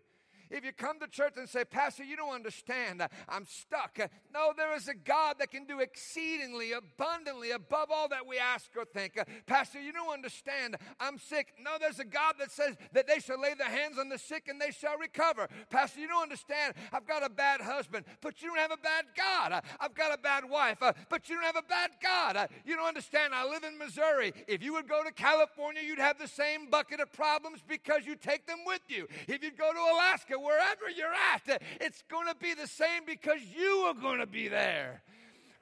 If 0.54 0.64
you 0.64 0.72
come 0.72 1.00
to 1.00 1.08
church 1.08 1.34
and 1.38 1.50
say, 1.50 1.66
Pastor, 1.66 2.04
you 2.04 2.16
don't 2.16 2.34
understand, 2.34 3.02
I'm 3.28 3.46
stuck. 3.46 3.98
No, 4.32 4.54
there 4.56 4.76
is 4.76 4.88
a 4.88 4.94
God 4.94 5.38
that 5.40 5.50
can 5.50 5.66
do 5.66 5.80
exceedingly, 5.80 6.74
abundantly, 6.74 7.50
above 7.52 7.90
all 7.92 8.08
that 8.10 8.28
we 8.28 8.38
ask 8.38 8.70
or 8.78 8.86
think. 8.86 9.18
Pastor, 9.48 9.82
you 9.82 9.92
don't 9.92 10.14
understand, 10.14 10.78
I'm 11.00 11.18
sick. 11.18 11.48
No, 11.60 11.72
there's 11.80 11.98
a 11.98 12.06
God 12.06 12.36
that 12.38 12.52
says 12.52 12.76
that 12.92 13.08
they 13.08 13.20
shall 13.20 13.42
lay 13.42 13.56
their 13.56 13.68
hands 13.68 13.98
on 13.98 14.10
the 14.10 14.20
sick 14.20 14.48
and 14.48 14.62
they 14.62 14.70
shall 14.70 14.98
recover. 15.00 15.48
Pastor, 15.72 16.00
you 16.00 16.08
don't 16.08 16.22
understand, 16.22 16.76
I've 16.92 17.08
got 17.08 17.26
a 17.26 17.30
bad 17.30 17.60
husband, 17.60 18.06
but 18.22 18.44
you 18.44 18.50
don't 18.50 18.60
have 18.60 18.72
a 18.72 18.78
bad 18.78 19.06
God. 19.18 19.64
I've 19.80 19.96
got 19.96 20.14
a 20.14 20.22
bad 20.22 20.48
wife, 20.48 20.78
but 20.80 21.30
you 21.30 21.36
don't 21.36 21.46
have 21.46 21.56
a 21.56 21.68
bad 21.68 21.90
God. 22.02 22.48
You 22.64 22.76
don't 22.76 22.88
understand, 22.88 23.34
I 23.34 23.50
live 23.50 23.64
in 23.64 23.80
Missouri. 23.80 24.34
If 24.48 24.62
you 24.62 24.74
would 24.74 24.88
go 24.88 25.04
to 25.04 25.12
California, 25.12 25.82
you'd 25.84 25.98
have 25.98 26.20
the 26.20 26.28
same 26.28 26.70
bucket 26.70 27.00
of 27.00 27.12
problems 27.12 27.62
because 27.68 28.06
you 28.06 28.16
take 28.16 28.46
them 28.46 28.60
with 28.68 28.82
you. 28.88 29.08
If 29.28 29.44
you 29.44 29.50
go 29.50 29.74
to 29.74 29.80
Alaska, 29.80 30.36
wherever 30.44 30.90
you're 30.96 31.08
at, 31.34 31.62
it's 31.80 32.04
going 32.10 32.28
to 32.28 32.36
be 32.36 32.54
the 32.54 32.68
same 32.68 33.06
because 33.06 33.40
you 33.56 33.86
are 33.88 33.94
going 33.94 34.20
to 34.20 34.28
be 34.28 34.48
there. 34.48 35.02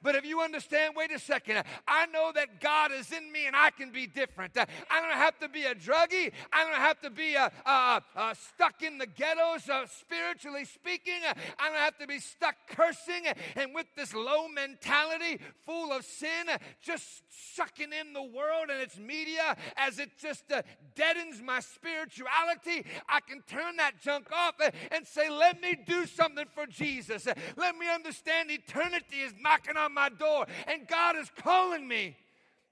But 0.02 0.14
if 0.14 0.24
you 0.24 0.40
understand, 0.40 0.94
wait 0.96 1.12
a 1.12 1.18
second, 1.18 1.62
I 1.86 2.06
know 2.06 2.32
that 2.34 2.60
God 2.60 2.90
is 2.92 3.12
in 3.12 3.30
me 3.30 3.46
and 3.46 3.54
I 3.54 3.70
can 3.70 3.90
be 3.90 4.06
different. 4.06 4.56
I 4.56 5.00
don't 5.00 5.12
have 5.12 5.38
to 5.40 5.48
be 5.48 5.64
a 5.64 5.74
druggie. 5.74 6.32
I 6.52 6.64
don't 6.64 6.80
have 6.80 7.00
to 7.00 7.10
be 7.10 7.34
a, 7.34 7.50
a, 7.66 8.02
a 8.16 8.34
stuck 8.34 8.82
in 8.82 8.98
the 8.98 9.06
ghettos, 9.06 9.68
uh, 9.68 9.86
spiritually 9.86 10.64
speaking. 10.64 11.20
I 11.58 11.68
don't 11.68 11.78
have 11.78 11.98
to 11.98 12.06
be 12.06 12.18
stuck 12.18 12.56
cursing 12.68 13.26
and 13.56 13.74
with 13.74 13.86
this 13.96 14.14
low 14.14 14.48
mentality, 14.48 15.38
full 15.64 15.92
of 15.92 16.04
sin, 16.04 16.46
just 16.82 17.22
sucking 17.54 17.92
in 17.92 18.12
the 18.12 18.22
world 18.22 18.70
and 18.70 18.80
its 18.80 18.98
media 18.98 19.56
as 19.76 19.98
it 19.98 20.10
just 20.20 20.50
uh, 20.52 20.62
deadens 20.94 21.40
my 21.42 21.60
spirituality. 21.60 22.84
I 23.08 23.20
can 23.20 23.42
turn 23.42 23.76
that 23.76 24.00
junk 24.00 24.26
off 24.32 24.54
and 24.90 25.06
say, 25.06 25.30
let 25.30 25.60
me 25.60 25.76
do 25.86 26.06
something 26.06 26.46
for 26.54 26.66
Jesus. 26.66 27.26
Let 27.56 27.76
me 27.76 27.88
understand 27.92 28.50
eternity 28.50 29.18
is 29.24 29.32
knocking 29.40 29.76
on 29.76 29.91
my 29.94 30.08
door, 30.08 30.46
and 30.66 30.86
God 30.86 31.16
is 31.16 31.30
calling 31.36 31.86
me 31.86 32.16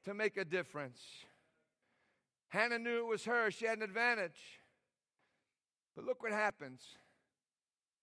to 0.05 0.15
make 0.15 0.37
a 0.37 0.45
difference. 0.45 1.01
Hannah 2.49 2.79
knew 2.79 2.99
it 2.99 3.07
was 3.07 3.25
her, 3.25 3.51
she 3.51 3.67
had 3.67 3.79
an 3.79 3.85
advantage. 3.85 4.41
But 5.95 6.05
look 6.05 6.23
what 6.23 6.33
happens. 6.33 6.83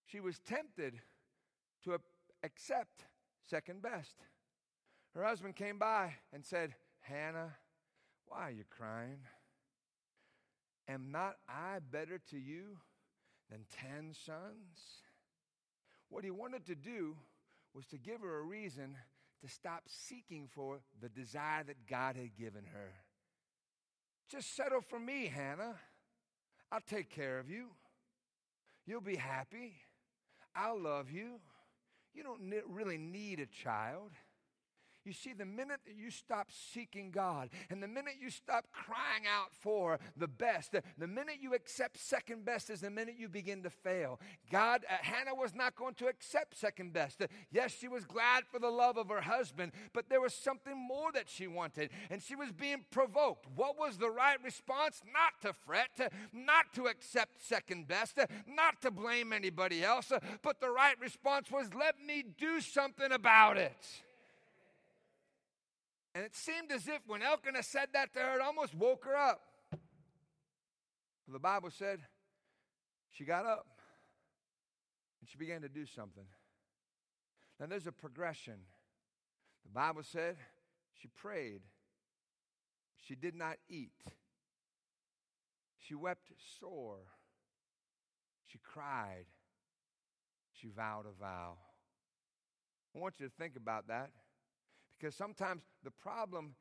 She 0.06 0.20
was 0.20 0.40
tempted 0.40 1.02
to 1.84 1.98
accept 2.44 3.06
second 3.50 3.82
best. 3.82 4.16
Her 5.14 5.24
husband 5.24 5.56
came 5.56 5.80
by 5.80 6.14
and 6.32 6.46
said, 6.46 6.76
Hannah, 7.02 7.56
why 8.26 8.50
are 8.50 8.52
you 8.52 8.64
crying? 8.70 9.20
Am 10.88 11.12
not 11.12 11.38
I 11.50 11.80
better 11.80 12.20
to 12.30 12.38
you 12.38 12.78
than 13.50 13.66
ten 13.82 14.14
sons? 14.14 15.02
What 16.10 16.24
he 16.24 16.32
wanted 16.32 16.66
to 16.68 16.76
do 16.76 17.18
was 17.78 17.86
to 17.86 17.98
give 18.00 18.22
her 18.22 18.40
a 18.40 18.42
reason 18.42 18.96
to 19.40 19.48
stop 19.48 19.84
seeking 19.86 20.50
for 20.52 20.80
the 21.00 21.10
desire 21.10 21.64
that 21.64 21.86
God 21.88 22.16
had 22.16 22.36
given 22.36 22.64
her. 22.74 22.90
Just 24.32 24.56
settle 24.56 24.82
for 24.82 25.00
me, 25.00 25.28
Hannah. 25.28 25.76
I'll 26.72 26.82
take 26.82 27.12
care 27.12 27.38
of 27.38 27.52
you. 27.52 27.68
You'll 28.88 29.00
be 29.00 29.16
happy. 29.16 29.76
I'll 30.56 30.82
love 30.82 31.12
you. 31.12 31.40
You 32.16 32.24
don't 32.24 32.52
really 32.68 32.98
need 32.98 33.40
a 33.40 33.46
child. 33.46 34.10
You 35.08 35.14
see, 35.14 35.32
the 35.32 35.46
minute 35.46 35.80
that 35.86 35.96
you 35.96 36.12
stop 36.12 36.50
seeking 36.52 37.12
God 37.12 37.50
and 37.70 37.82
the 37.82 37.88
minute 37.88 38.16
you 38.20 38.30
stop 38.30 38.66
crying 38.74 39.24
out 39.26 39.54
for 39.54 40.00
the 40.18 40.28
best, 40.28 40.76
the 40.98 41.08
minute 41.08 41.36
you 41.40 41.54
accept 41.54 41.98
second 41.98 42.44
best 42.44 42.70
is 42.70 42.82
the 42.82 42.90
minute 42.90 43.16
you 43.18 43.30
begin 43.30 43.64
to 43.64 43.70
fail. 43.70 44.20
God, 44.52 44.84
uh, 44.90 44.96
Hannah 45.00 45.34
was 45.34 45.56
not 45.56 45.78
going 45.78 45.94
to 45.96 46.08
accept 46.08 46.58
second 46.58 46.92
best. 46.92 47.22
Uh, 47.22 47.28
yes, 47.52 47.74
she 47.74 47.88
was 47.88 48.04
glad 48.04 48.44
for 48.52 48.60
the 48.60 48.70
love 48.70 48.98
of 48.98 49.08
her 49.08 49.22
husband, 49.22 49.72
but 49.94 50.10
there 50.10 50.20
was 50.20 50.34
something 50.34 50.76
more 50.78 51.14
that 51.14 51.30
she 51.30 51.48
wanted, 51.48 51.90
and 52.10 52.22
she 52.22 52.36
was 52.36 52.52
being 52.52 52.84
provoked. 52.92 53.46
What 53.56 53.80
was 53.80 53.98
the 53.98 54.10
right 54.10 54.44
response? 54.44 55.04
Not 55.14 55.42
to 55.44 55.54
fret, 55.54 56.12
not 56.34 56.74
to 56.74 56.88
accept 56.88 57.48
second 57.48 57.88
best, 57.88 58.20
not 58.46 58.82
to 58.82 58.92
blame 58.92 59.32
anybody 59.32 59.86
else, 59.86 60.12
but 60.42 60.60
the 60.60 60.70
right 60.70 61.00
response 61.00 61.50
was, 61.50 61.74
let 61.74 61.96
me 62.06 62.26
do 62.38 62.60
something 62.60 63.14
about 63.14 63.56
it. 63.56 64.02
And 66.18 66.26
it 66.26 66.36
seemed 66.36 66.72
as 66.72 66.88
if 66.88 67.02
when 67.06 67.22
Elkanah 67.22 67.62
said 67.62 67.90
that 67.94 68.12
to 68.14 68.20
her, 68.20 68.38
it 68.38 68.42
almost 68.42 68.74
woke 68.74 69.06
her 69.06 69.16
up. 69.16 69.40
The 71.28 71.38
Bible 71.38 71.70
said 71.70 72.00
she 73.12 73.24
got 73.24 73.46
up 73.46 73.68
and 75.22 75.30
she 75.30 75.38
began 75.38 75.62
to 75.62 75.70
do 75.70 75.86
something. 75.86 76.24
Now 77.60 77.68
there's 77.68 77.86
a 77.86 77.92
progression. 77.92 78.56
The 79.64 79.70
Bible 79.70 80.02
said 80.02 80.38
she 81.00 81.08
prayed. 81.08 81.62
She 83.08 83.14
did 83.14 83.36
not 83.36 83.58
eat. 83.70 83.92
She 85.78 85.94
wept 85.94 86.32
sore. 86.60 87.02
She 88.48 88.58
cried. 88.58 89.26
She 90.52 90.70
vowed 90.76 91.06
a 91.06 91.14
vow. 91.22 91.58
I 92.96 92.98
want 92.98 93.20
you 93.20 93.28
to 93.28 93.34
think 93.38 93.56
about 93.56 93.90
that. 93.90 94.10
Because 94.98 95.16
sometimes 95.16 95.64
the 95.84 95.92
problem 95.92 96.56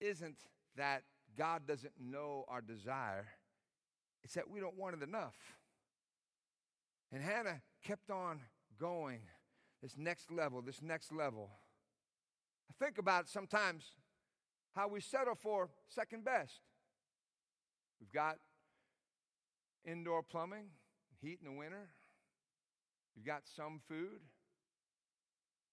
isn't 0.00 0.36
that 0.76 1.02
God 1.36 1.66
doesn't 1.66 1.94
know 2.00 2.44
our 2.48 2.60
desire, 2.60 3.26
it's 4.22 4.34
that 4.34 4.48
we 4.48 4.60
don't 4.60 4.78
want 4.78 4.96
it 4.96 5.02
enough. 5.02 5.36
And 7.12 7.22
Hannah 7.22 7.60
kept 7.84 8.10
on 8.10 8.40
going 8.80 9.20
this 9.82 9.96
next 9.96 10.32
level, 10.32 10.62
this 10.62 10.80
next 10.82 11.12
level. 11.12 11.50
I 12.70 12.84
think 12.84 12.98
about 12.98 13.28
sometimes 13.28 13.84
how 14.74 14.88
we 14.88 15.00
settle 15.00 15.34
for 15.34 15.68
second 15.88 16.24
best. 16.24 16.60
We've 18.00 18.10
got 18.10 18.38
indoor 19.84 20.22
plumbing, 20.22 20.66
heat 21.20 21.38
in 21.44 21.52
the 21.52 21.56
winter. 21.56 21.90
You've 23.14 23.26
got 23.26 23.42
some 23.44 23.80
food. 23.86 24.20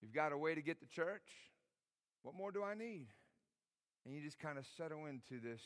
You've 0.02 0.14
got 0.14 0.32
a 0.32 0.38
way 0.38 0.54
to 0.56 0.62
get 0.62 0.80
to 0.82 0.88
church. 0.88 1.51
What 2.24 2.36
more 2.36 2.52
do 2.52 2.64
I 2.64 2.74
need? 2.74 3.08
And 4.06 4.16
you 4.16 4.22
just 4.22 4.40
kind 4.40 4.58
of 4.58 4.66
settle 4.78 5.06
into 5.06 5.40
this 5.42 5.62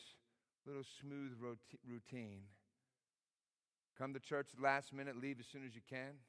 little 0.66 0.84
smooth 1.02 1.32
routine. 1.88 2.42
Come 3.98 4.14
to 4.14 4.20
church 4.20 4.48
last 4.62 4.94
minute, 4.94 5.16
leave 5.22 5.40
as 5.40 5.46
soon 5.46 5.66
as 5.66 5.76
you 5.76 5.82
can. 5.90 6.20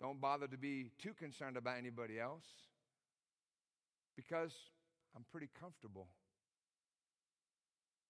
Don't 0.00 0.20
bother 0.20 0.46
to 0.46 0.58
be 0.58 0.90
too 1.00 1.14
concerned 1.14 1.56
about 1.56 1.78
anybody 1.78 2.18
else 2.18 2.44
because 4.16 4.52
I'm 5.16 5.24
pretty 5.30 5.48
comfortable. 5.58 6.08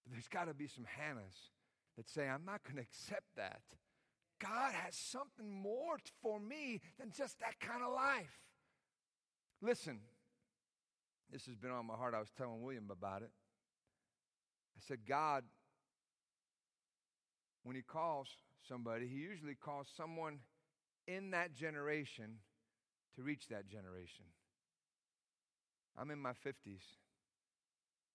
But 0.03 0.13
there's 0.13 0.27
got 0.27 0.47
to 0.47 0.53
be 0.53 0.67
some 0.67 0.85
Hannahs 0.85 1.49
that 1.97 2.09
say, 2.09 2.27
I'm 2.27 2.45
not 2.45 2.63
going 2.63 2.75
to 2.75 2.81
accept 2.81 3.35
that. 3.37 3.61
God 4.39 4.73
has 4.73 4.95
something 4.95 5.49
more 5.49 5.97
for 6.21 6.39
me 6.39 6.81
than 6.99 7.11
just 7.15 7.39
that 7.39 7.59
kind 7.59 7.81
of 7.81 7.93
life. 7.93 8.39
Listen, 9.61 9.99
this 11.35 11.47
has 11.47 11.55
been 11.57 11.71
on 11.71 11.85
my 11.85 11.95
heart. 11.95 12.13
I 12.13 12.19
was 12.19 12.31
telling 12.37 12.61
William 12.61 12.89
about 12.89 13.21
it. 13.21 13.29
I 14.77 14.79
said, 14.87 14.99
God, 15.05 15.43
when 17.63 17.75
He 17.75 17.81
calls 17.81 18.29
somebody, 18.65 19.05
He 19.05 19.17
usually 19.17 19.53
calls 19.53 19.87
someone 19.97 20.39
in 21.09 21.31
that 21.31 21.53
generation 21.53 22.37
to 23.17 23.21
reach 23.21 23.49
that 23.49 23.67
generation. 23.67 24.23
I'm 25.97 26.09
in 26.09 26.21
my 26.21 26.31
50s. 26.31 26.83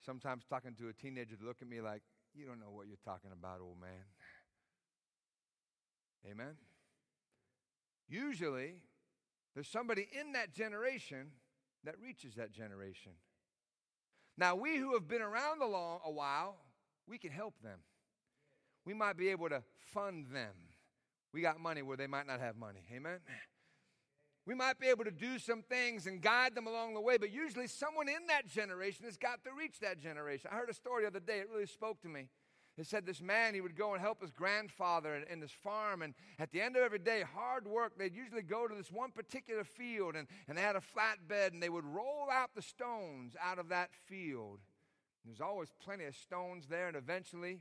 Sometimes 0.06 0.44
talking 0.48 0.74
to 0.78 0.88
a 0.88 0.94
teenager 0.94 1.36
to 1.36 1.44
look 1.44 1.58
at 1.60 1.68
me 1.68 1.82
like, 1.82 2.00
you 2.34 2.46
don't 2.46 2.58
know 2.58 2.70
what 2.70 2.86
you're 2.86 2.96
talking 3.04 3.32
about, 3.38 3.60
old 3.60 3.78
man. 3.78 4.06
Amen? 6.30 6.56
Usually, 8.08 8.76
there's 9.54 9.68
somebody 9.68 10.08
in 10.18 10.32
that 10.32 10.54
generation 10.54 11.32
that 11.84 11.94
reaches 12.02 12.34
that 12.34 12.52
generation. 12.52 13.12
Now, 14.36 14.54
we 14.54 14.76
who 14.78 14.94
have 14.94 15.08
been 15.08 15.22
around 15.22 15.62
a, 15.62 15.66
long, 15.66 16.00
a 16.04 16.10
while, 16.10 16.56
we 17.06 17.18
can 17.18 17.30
help 17.30 17.54
them. 17.62 17.80
We 18.86 18.94
might 18.94 19.16
be 19.16 19.28
able 19.28 19.48
to 19.48 19.62
fund 19.92 20.26
them. 20.32 20.54
We 21.32 21.42
got 21.42 21.60
money 21.60 21.82
where 21.82 21.96
they 21.96 22.06
might 22.06 22.26
not 22.26 22.40
have 22.40 22.56
money. 22.56 22.80
Amen? 22.94 23.18
We 24.46 24.54
might 24.54 24.78
be 24.78 24.88
able 24.88 25.04
to 25.04 25.10
do 25.10 25.38
some 25.38 25.62
things 25.62 26.06
and 26.06 26.20
guide 26.20 26.54
them 26.54 26.66
along 26.66 26.94
the 26.94 27.00
way, 27.00 27.18
but 27.18 27.30
usually 27.30 27.66
someone 27.66 28.08
in 28.08 28.26
that 28.28 28.48
generation 28.48 29.04
has 29.04 29.16
got 29.16 29.44
to 29.44 29.50
reach 29.56 29.78
that 29.80 29.98
generation. 30.00 30.50
I 30.52 30.56
heard 30.56 30.70
a 30.70 30.74
story 30.74 31.02
the 31.02 31.08
other 31.08 31.20
day, 31.20 31.38
it 31.38 31.48
really 31.52 31.66
spoke 31.66 32.00
to 32.02 32.08
me. 32.08 32.28
It 32.78 32.86
said 32.86 33.04
this 33.04 33.20
man, 33.20 33.52
he 33.52 33.60
would 33.60 33.76
go 33.76 33.92
and 33.92 34.00
help 34.00 34.22
his 34.22 34.30
grandfather 34.30 35.14
in, 35.14 35.42
in, 35.42 35.46
farm. 35.48 36.02
And 36.02 36.14
at 36.38 36.50
the 36.50 36.62
end 36.62 36.76
of 36.76 36.82
every 36.82 36.98
day, 36.98 37.22
hard 37.22 37.66
work, 37.66 37.98
they'd 37.98 38.14
usually 38.14 38.42
go 38.42 38.66
to 38.66 38.74
this 38.74 38.90
one 38.90 39.10
particular 39.10 39.64
field 39.64 40.16
and, 40.16 40.26
and 40.48 40.56
they 40.56 40.62
had 40.62 40.76
a 40.76 40.80
flatbed 40.80 41.52
and 41.52 41.62
they 41.62 41.68
would 41.68 41.84
roll 41.84 42.28
out 42.32 42.54
the 42.54 42.62
stones 42.62 43.34
out 43.42 43.58
of 43.58 43.68
that 43.68 43.90
field. 44.06 44.60
There's 45.26 45.40
always 45.40 45.68
plenty 45.84 46.04
of 46.04 46.16
stones 46.16 46.66
there. 46.68 46.88
And 46.88 46.96
eventually, 46.96 47.60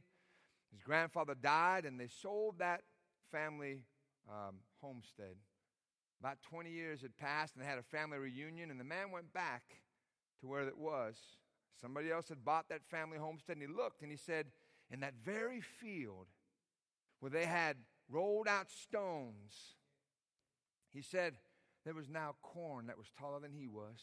his 0.72 0.82
grandfather 0.84 1.36
died 1.36 1.86
and 1.86 2.00
they 2.00 2.08
sold 2.08 2.60
that 2.60 2.82
family 3.32 3.84
um, 4.30 4.58
homestead. 4.82 5.36
About 6.20 6.38
20 6.42 6.70
years 6.70 7.02
had 7.02 7.16
passed, 7.18 7.56
and 7.56 7.64
they 7.64 7.68
had 7.68 7.78
a 7.78 7.84
family 7.84 8.18
reunion, 8.18 8.72
and 8.72 8.80
the 8.80 8.84
man 8.84 9.10
went 9.10 9.32
back 9.32 9.64
to 10.42 10.48
where 10.48 10.68
it 10.68 10.78
was. 10.78 11.16
Somebody 11.80 12.12
else 12.12 12.28
had 12.28 12.44
bought 12.44 12.68
that 12.70 12.84
family 12.84 13.18
homestead, 13.18 13.56
and 13.56 13.70
he 13.70 13.74
looked 13.74 14.02
and 14.02 14.12
he 14.12 14.18
said, 14.18 14.48
In 14.92 15.02
that 15.02 15.14
very 15.24 15.62
field 15.62 16.28
where 17.20 17.30
they 17.30 17.46
had 17.46 17.78
rolled 18.10 18.48
out 18.48 18.70
stones, 18.72 19.76
he 20.92 21.02
said, 21.02 21.36
there 21.86 21.94
was 21.94 22.10
now 22.10 22.36
corn 22.42 22.88
that 22.88 22.98
was 22.98 23.12
taller 23.18 23.40
than 23.40 23.54
he 23.54 23.68
was. 23.68 24.00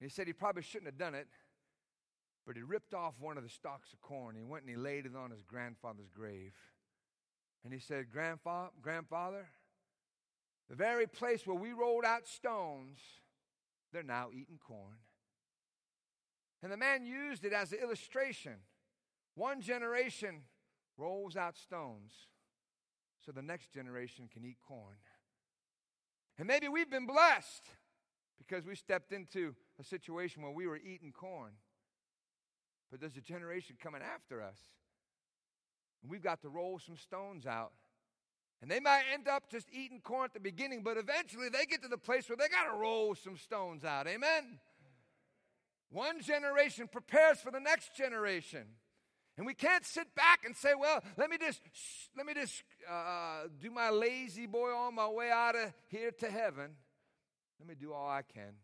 He 0.00 0.08
said 0.08 0.26
he 0.26 0.32
probably 0.32 0.62
shouldn't 0.62 0.90
have 0.90 0.98
done 0.98 1.14
it, 1.14 1.28
but 2.46 2.56
he 2.56 2.62
ripped 2.62 2.94
off 2.94 3.14
one 3.20 3.36
of 3.36 3.44
the 3.44 3.50
stalks 3.50 3.92
of 3.92 4.00
corn. 4.00 4.34
He 4.34 4.42
went 4.42 4.64
and 4.64 4.70
he 4.70 4.76
laid 4.76 5.06
it 5.06 5.16
on 5.16 5.30
his 5.30 5.42
grandfather's 5.42 6.10
grave. 6.10 6.54
And 7.64 7.72
he 7.72 7.78
said, 7.78 8.10
Grandfather, 8.10 8.70
grandfather, 8.80 9.46
the 10.68 10.74
very 10.74 11.06
place 11.06 11.46
where 11.46 11.56
we 11.56 11.72
rolled 11.72 12.04
out 12.04 12.26
stones, 12.26 12.98
they're 13.92 14.02
now 14.02 14.30
eating 14.32 14.58
corn. 14.66 14.96
And 16.62 16.72
the 16.72 16.76
man 16.76 17.04
used 17.04 17.44
it 17.44 17.52
as 17.52 17.72
an 17.72 17.78
illustration. 17.80 18.54
One 19.34 19.60
generation 19.60 20.42
rolls 20.96 21.36
out 21.36 21.56
stones 21.56 22.12
so 23.24 23.32
the 23.32 23.42
next 23.42 23.72
generation 23.72 24.28
can 24.32 24.44
eat 24.44 24.58
corn. 24.66 24.96
And 26.38 26.46
maybe 26.46 26.68
we've 26.68 26.90
been 26.90 27.06
blessed 27.06 27.64
because 28.38 28.66
we 28.66 28.74
stepped 28.74 29.12
into 29.12 29.54
a 29.80 29.84
situation 29.84 30.42
where 30.42 30.52
we 30.52 30.66
were 30.66 30.78
eating 30.78 31.12
corn. 31.12 31.52
But 32.90 33.00
there's 33.00 33.16
a 33.16 33.22
generation 33.22 33.76
coming 33.82 34.02
after 34.02 34.42
us. 34.42 34.58
And 36.02 36.10
we've 36.10 36.22
got 36.22 36.42
to 36.42 36.48
roll 36.48 36.78
some 36.78 36.96
stones 36.96 37.46
out. 37.46 37.72
And 38.60 38.70
they 38.70 38.80
might 38.80 39.04
end 39.12 39.28
up 39.28 39.50
just 39.50 39.66
eating 39.72 40.00
corn 40.00 40.26
at 40.26 40.34
the 40.34 40.40
beginning, 40.40 40.82
but 40.82 40.96
eventually 40.96 41.48
they 41.48 41.64
get 41.64 41.82
to 41.82 41.88
the 41.88 41.98
place 41.98 42.28
where 42.28 42.36
they 42.36 42.48
got 42.48 42.70
to 42.70 42.78
roll 42.78 43.14
some 43.14 43.36
stones 43.36 43.84
out. 43.84 44.06
Amen? 44.06 44.58
One 45.90 46.20
generation 46.22 46.88
prepares 46.90 47.38
for 47.38 47.50
the 47.50 47.60
next 47.60 47.96
generation. 47.96 48.66
And 49.38 49.46
we 49.46 49.54
can't 49.54 49.84
sit 49.84 50.14
back 50.14 50.40
and 50.44 50.54
say, 50.54 50.72
well, 50.78 51.02
let 51.16 51.30
me 51.30 51.38
just, 51.38 51.62
let 52.16 52.26
me 52.26 52.34
just 52.34 52.62
uh, 52.90 53.48
do 53.60 53.70
my 53.70 53.88
La-Z-Boy 53.88 54.70
on 54.70 54.94
my 54.94 55.08
way 55.08 55.30
out 55.30 55.56
of 55.56 55.72
here 55.88 56.10
to 56.10 56.30
heaven. 56.30 56.72
Let 57.58 57.68
me 57.68 57.74
do 57.74 57.92
all 57.92 58.10
I 58.10 58.22
can 58.22 58.54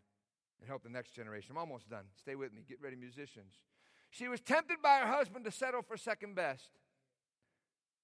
and 0.61 0.69
help 0.69 0.83
the 0.83 0.91
next 0.91 1.13
generation. 1.13 1.53
I'm 1.53 1.59
almost 1.59 1.89
done. 1.89 2.05
Stay 2.19 2.35
with 2.35 2.53
me. 2.53 2.63
Get 2.69 2.83
ready, 2.83 2.97
musicians. 2.97 3.55
She 4.11 4.29
was 4.29 4.41
tempted 4.41 4.83
by 4.83 4.99
her 4.99 5.07
husband 5.07 5.45
to 5.47 5.51
settle 5.51 5.83
for 5.83 5.97
second 5.97 6.35
best. 6.35 6.71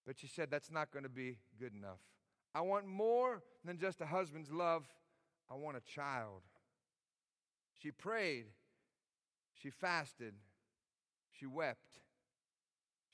But 0.07 0.19
she 0.19 0.27
said, 0.27 0.51
that's 0.51 0.71
not 0.71 0.91
going 0.91 1.03
to 1.03 1.09
be 1.09 1.39
good 1.59 1.73
enough. 1.75 2.01
I 2.55 2.61
want 2.61 2.87
more 2.87 3.43
than 3.65 3.79
just 3.79 4.01
a 4.01 4.07
husband's 4.07 4.51
love. 4.51 4.85
I 5.51 5.55
want 5.55 5.77
a 5.77 5.81
child. 5.81 6.43
She 7.83 7.91
prayed. 7.91 8.47
She 9.61 9.71
fasted. 9.71 10.35
She 11.33 11.47
wept. 11.47 12.01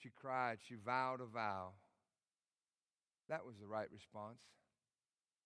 She 0.03 0.09
cried. 0.09 0.59
She 0.67 0.75
vowed 0.75 1.21
a 1.21 1.27
vow. 1.27 1.73
That 3.29 3.45
was 3.45 3.57
the 3.61 3.67
right 3.67 3.89
response. 3.93 4.41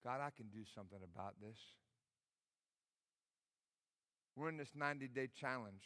God, 0.05 0.21
I 0.21 0.31
can 0.37 0.47
do 0.47 0.65
something 0.75 0.99
about 1.03 1.35
this. 1.41 1.59
We're 4.37 4.49
in 4.49 4.57
this 4.57 4.73
90 4.75 5.09
day 5.09 5.29
challenge. 5.39 5.83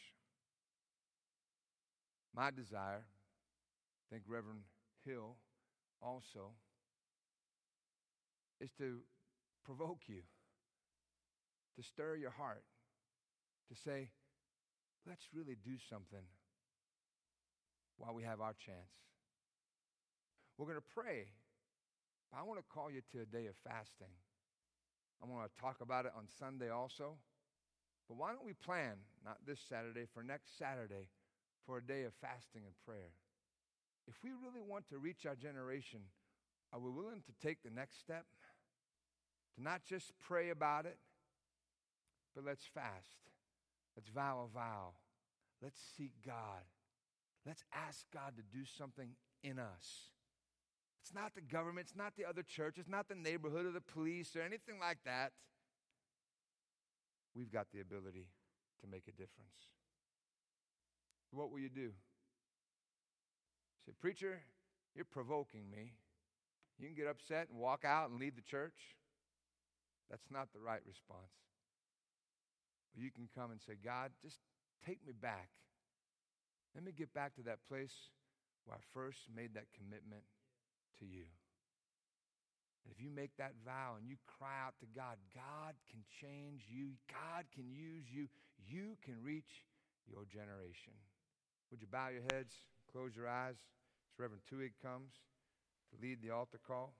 My 2.35 2.51
desire, 2.51 3.03
I 3.03 4.05
think 4.09 4.23
Reverend 4.27 4.61
Hill 5.05 5.35
also, 6.01 6.53
is 8.61 8.71
to 8.77 8.99
provoke 9.65 10.01
you, 10.07 10.21
to 11.75 11.83
stir 11.83 12.15
your 12.17 12.31
heart, 12.31 12.63
to 13.69 13.75
say, 13.75 14.09
let's 15.07 15.27
really 15.33 15.55
do 15.63 15.77
something 15.89 16.25
while 17.99 18.15
we 18.15 18.23
have 18.23 18.41
our 18.41 18.55
chance. 18.57 18.95
We're 20.57 20.65
going 20.65 20.79
to 20.79 20.93
pray, 20.95 21.27
but 22.31 22.39
I 22.39 22.43
want 22.43 22.59
to 22.59 22.65
call 22.73 22.89
you 22.89 23.01
to 23.11 23.21
a 23.21 23.25
day 23.25 23.45
of 23.47 23.55
fasting. 23.63 24.11
I 25.21 25.27
want 25.27 25.45
to 25.45 25.61
talk 25.61 25.81
about 25.81 26.05
it 26.05 26.13
on 26.17 26.23
Sunday 26.39 26.69
also. 26.69 27.19
But 28.07 28.17
why 28.17 28.31
don't 28.31 28.45
we 28.45 28.53
plan, 28.53 28.97
not 29.23 29.37
this 29.45 29.59
Saturday, 29.59 30.05
for 30.11 30.23
next 30.23 30.57
Saturday, 30.57 31.09
for 31.65 31.77
a 31.77 31.81
day 31.81 32.03
of 32.03 32.13
fasting 32.19 32.63
and 32.65 32.73
prayer? 32.85 33.11
If 34.07 34.15
we 34.23 34.31
really 34.31 34.65
want 34.65 34.87
to 34.89 34.97
reach 34.97 35.25
our 35.27 35.35
generation, 35.35 35.99
are 36.73 36.79
we 36.79 36.89
willing 36.89 37.21
to 37.21 37.47
take 37.47 37.61
the 37.61 37.69
next 37.69 37.99
step? 37.99 38.25
To 39.55 39.63
not 39.63 39.85
just 39.85 40.13
pray 40.19 40.49
about 40.49 40.85
it, 40.85 40.97
but 42.33 42.45
let's 42.45 42.65
fast. 42.65 43.29
Let's 43.95 44.09
vow 44.09 44.47
a 44.49 44.53
vow. 44.53 44.93
Let's 45.61 45.79
seek 45.97 46.11
God. 46.25 46.63
Let's 47.45 47.63
ask 47.73 48.05
God 48.13 48.33
to 48.37 48.43
do 48.57 48.65
something 48.65 49.09
in 49.43 49.59
us. 49.59 50.11
It's 51.01 51.13
not 51.13 51.33
the 51.33 51.41
government, 51.41 51.87
it's 51.89 51.97
not 51.97 52.13
the 52.17 52.25
other 52.25 52.43
church, 52.43 52.77
it's 52.77 52.89
not 52.89 53.07
the 53.07 53.15
neighborhood 53.15 53.65
or 53.65 53.71
the 53.71 53.81
police 53.81 54.35
or 54.35 54.41
anything 54.41 54.79
like 54.79 54.99
that. 55.05 55.31
We've 57.35 57.51
got 57.51 57.67
the 57.73 57.79
ability 57.79 58.27
to 58.81 58.87
make 58.87 59.07
a 59.07 59.11
difference. 59.11 59.71
What 61.31 61.51
will 61.51 61.59
you 61.59 61.69
do? 61.69 61.91
Say, 63.85 63.93
Preacher, 63.99 64.41
you're 64.95 65.05
provoking 65.05 65.69
me. 65.71 65.93
You 66.79 66.87
can 66.87 66.95
get 66.95 67.07
upset 67.07 67.47
and 67.49 67.59
walk 67.59 67.85
out 67.85 68.09
and 68.09 68.19
leave 68.19 68.35
the 68.35 68.41
church. 68.41 68.95
That's 70.09 70.29
not 70.31 70.49
the 70.53 70.59
right 70.59 70.81
response. 70.87 71.31
But 72.93 73.03
you 73.03 73.11
can 73.11 73.29
come 73.35 73.51
and 73.51 73.61
say, 73.61 73.73
God, 73.83 74.11
just 74.23 74.39
take 74.85 75.05
me 75.05 75.13
back 75.13 75.49
let 76.75 76.83
me 76.83 76.91
get 76.91 77.13
back 77.13 77.35
to 77.35 77.43
that 77.43 77.59
place 77.67 77.93
where 78.65 78.77
I 78.77 78.81
first 78.93 79.19
made 79.33 79.53
that 79.55 79.65
commitment 79.75 80.23
to 80.99 81.05
you. 81.05 81.25
And 82.83 82.93
if 82.93 83.01
you 83.03 83.09
make 83.09 83.35
that 83.37 83.53
vow 83.65 83.95
and 83.97 84.07
you 84.07 84.15
cry 84.25 84.65
out 84.65 84.75
to 84.79 84.87
God, 84.95 85.17
God 85.35 85.75
can 85.89 86.01
change 86.21 86.65
you, 86.69 86.93
God 87.09 87.45
can 87.53 87.69
use 87.69 88.05
you, 88.11 88.27
you 88.67 88.97
can 89.03 89.15
reach 89.23 89.65
your 90.07 90.25
generation. 90.25 90.93
Would 91.71 91.81
you 91.81 91.87
bow 91.91 92.09
your 92.09 92.23
heads, 92.33 92.53
close 92.91 93.15
your 93.15 93.27
eyes 93.27 93.55
as 93.55 94.19
Reverend 94.19 94.41
Tuig 94.49 94.71
comes 94.81 95.13
to 95.91 96.01
lead 96.01 96.21
the 96.21 96.31
altar 96.31 96.59
call? 96.65 96.93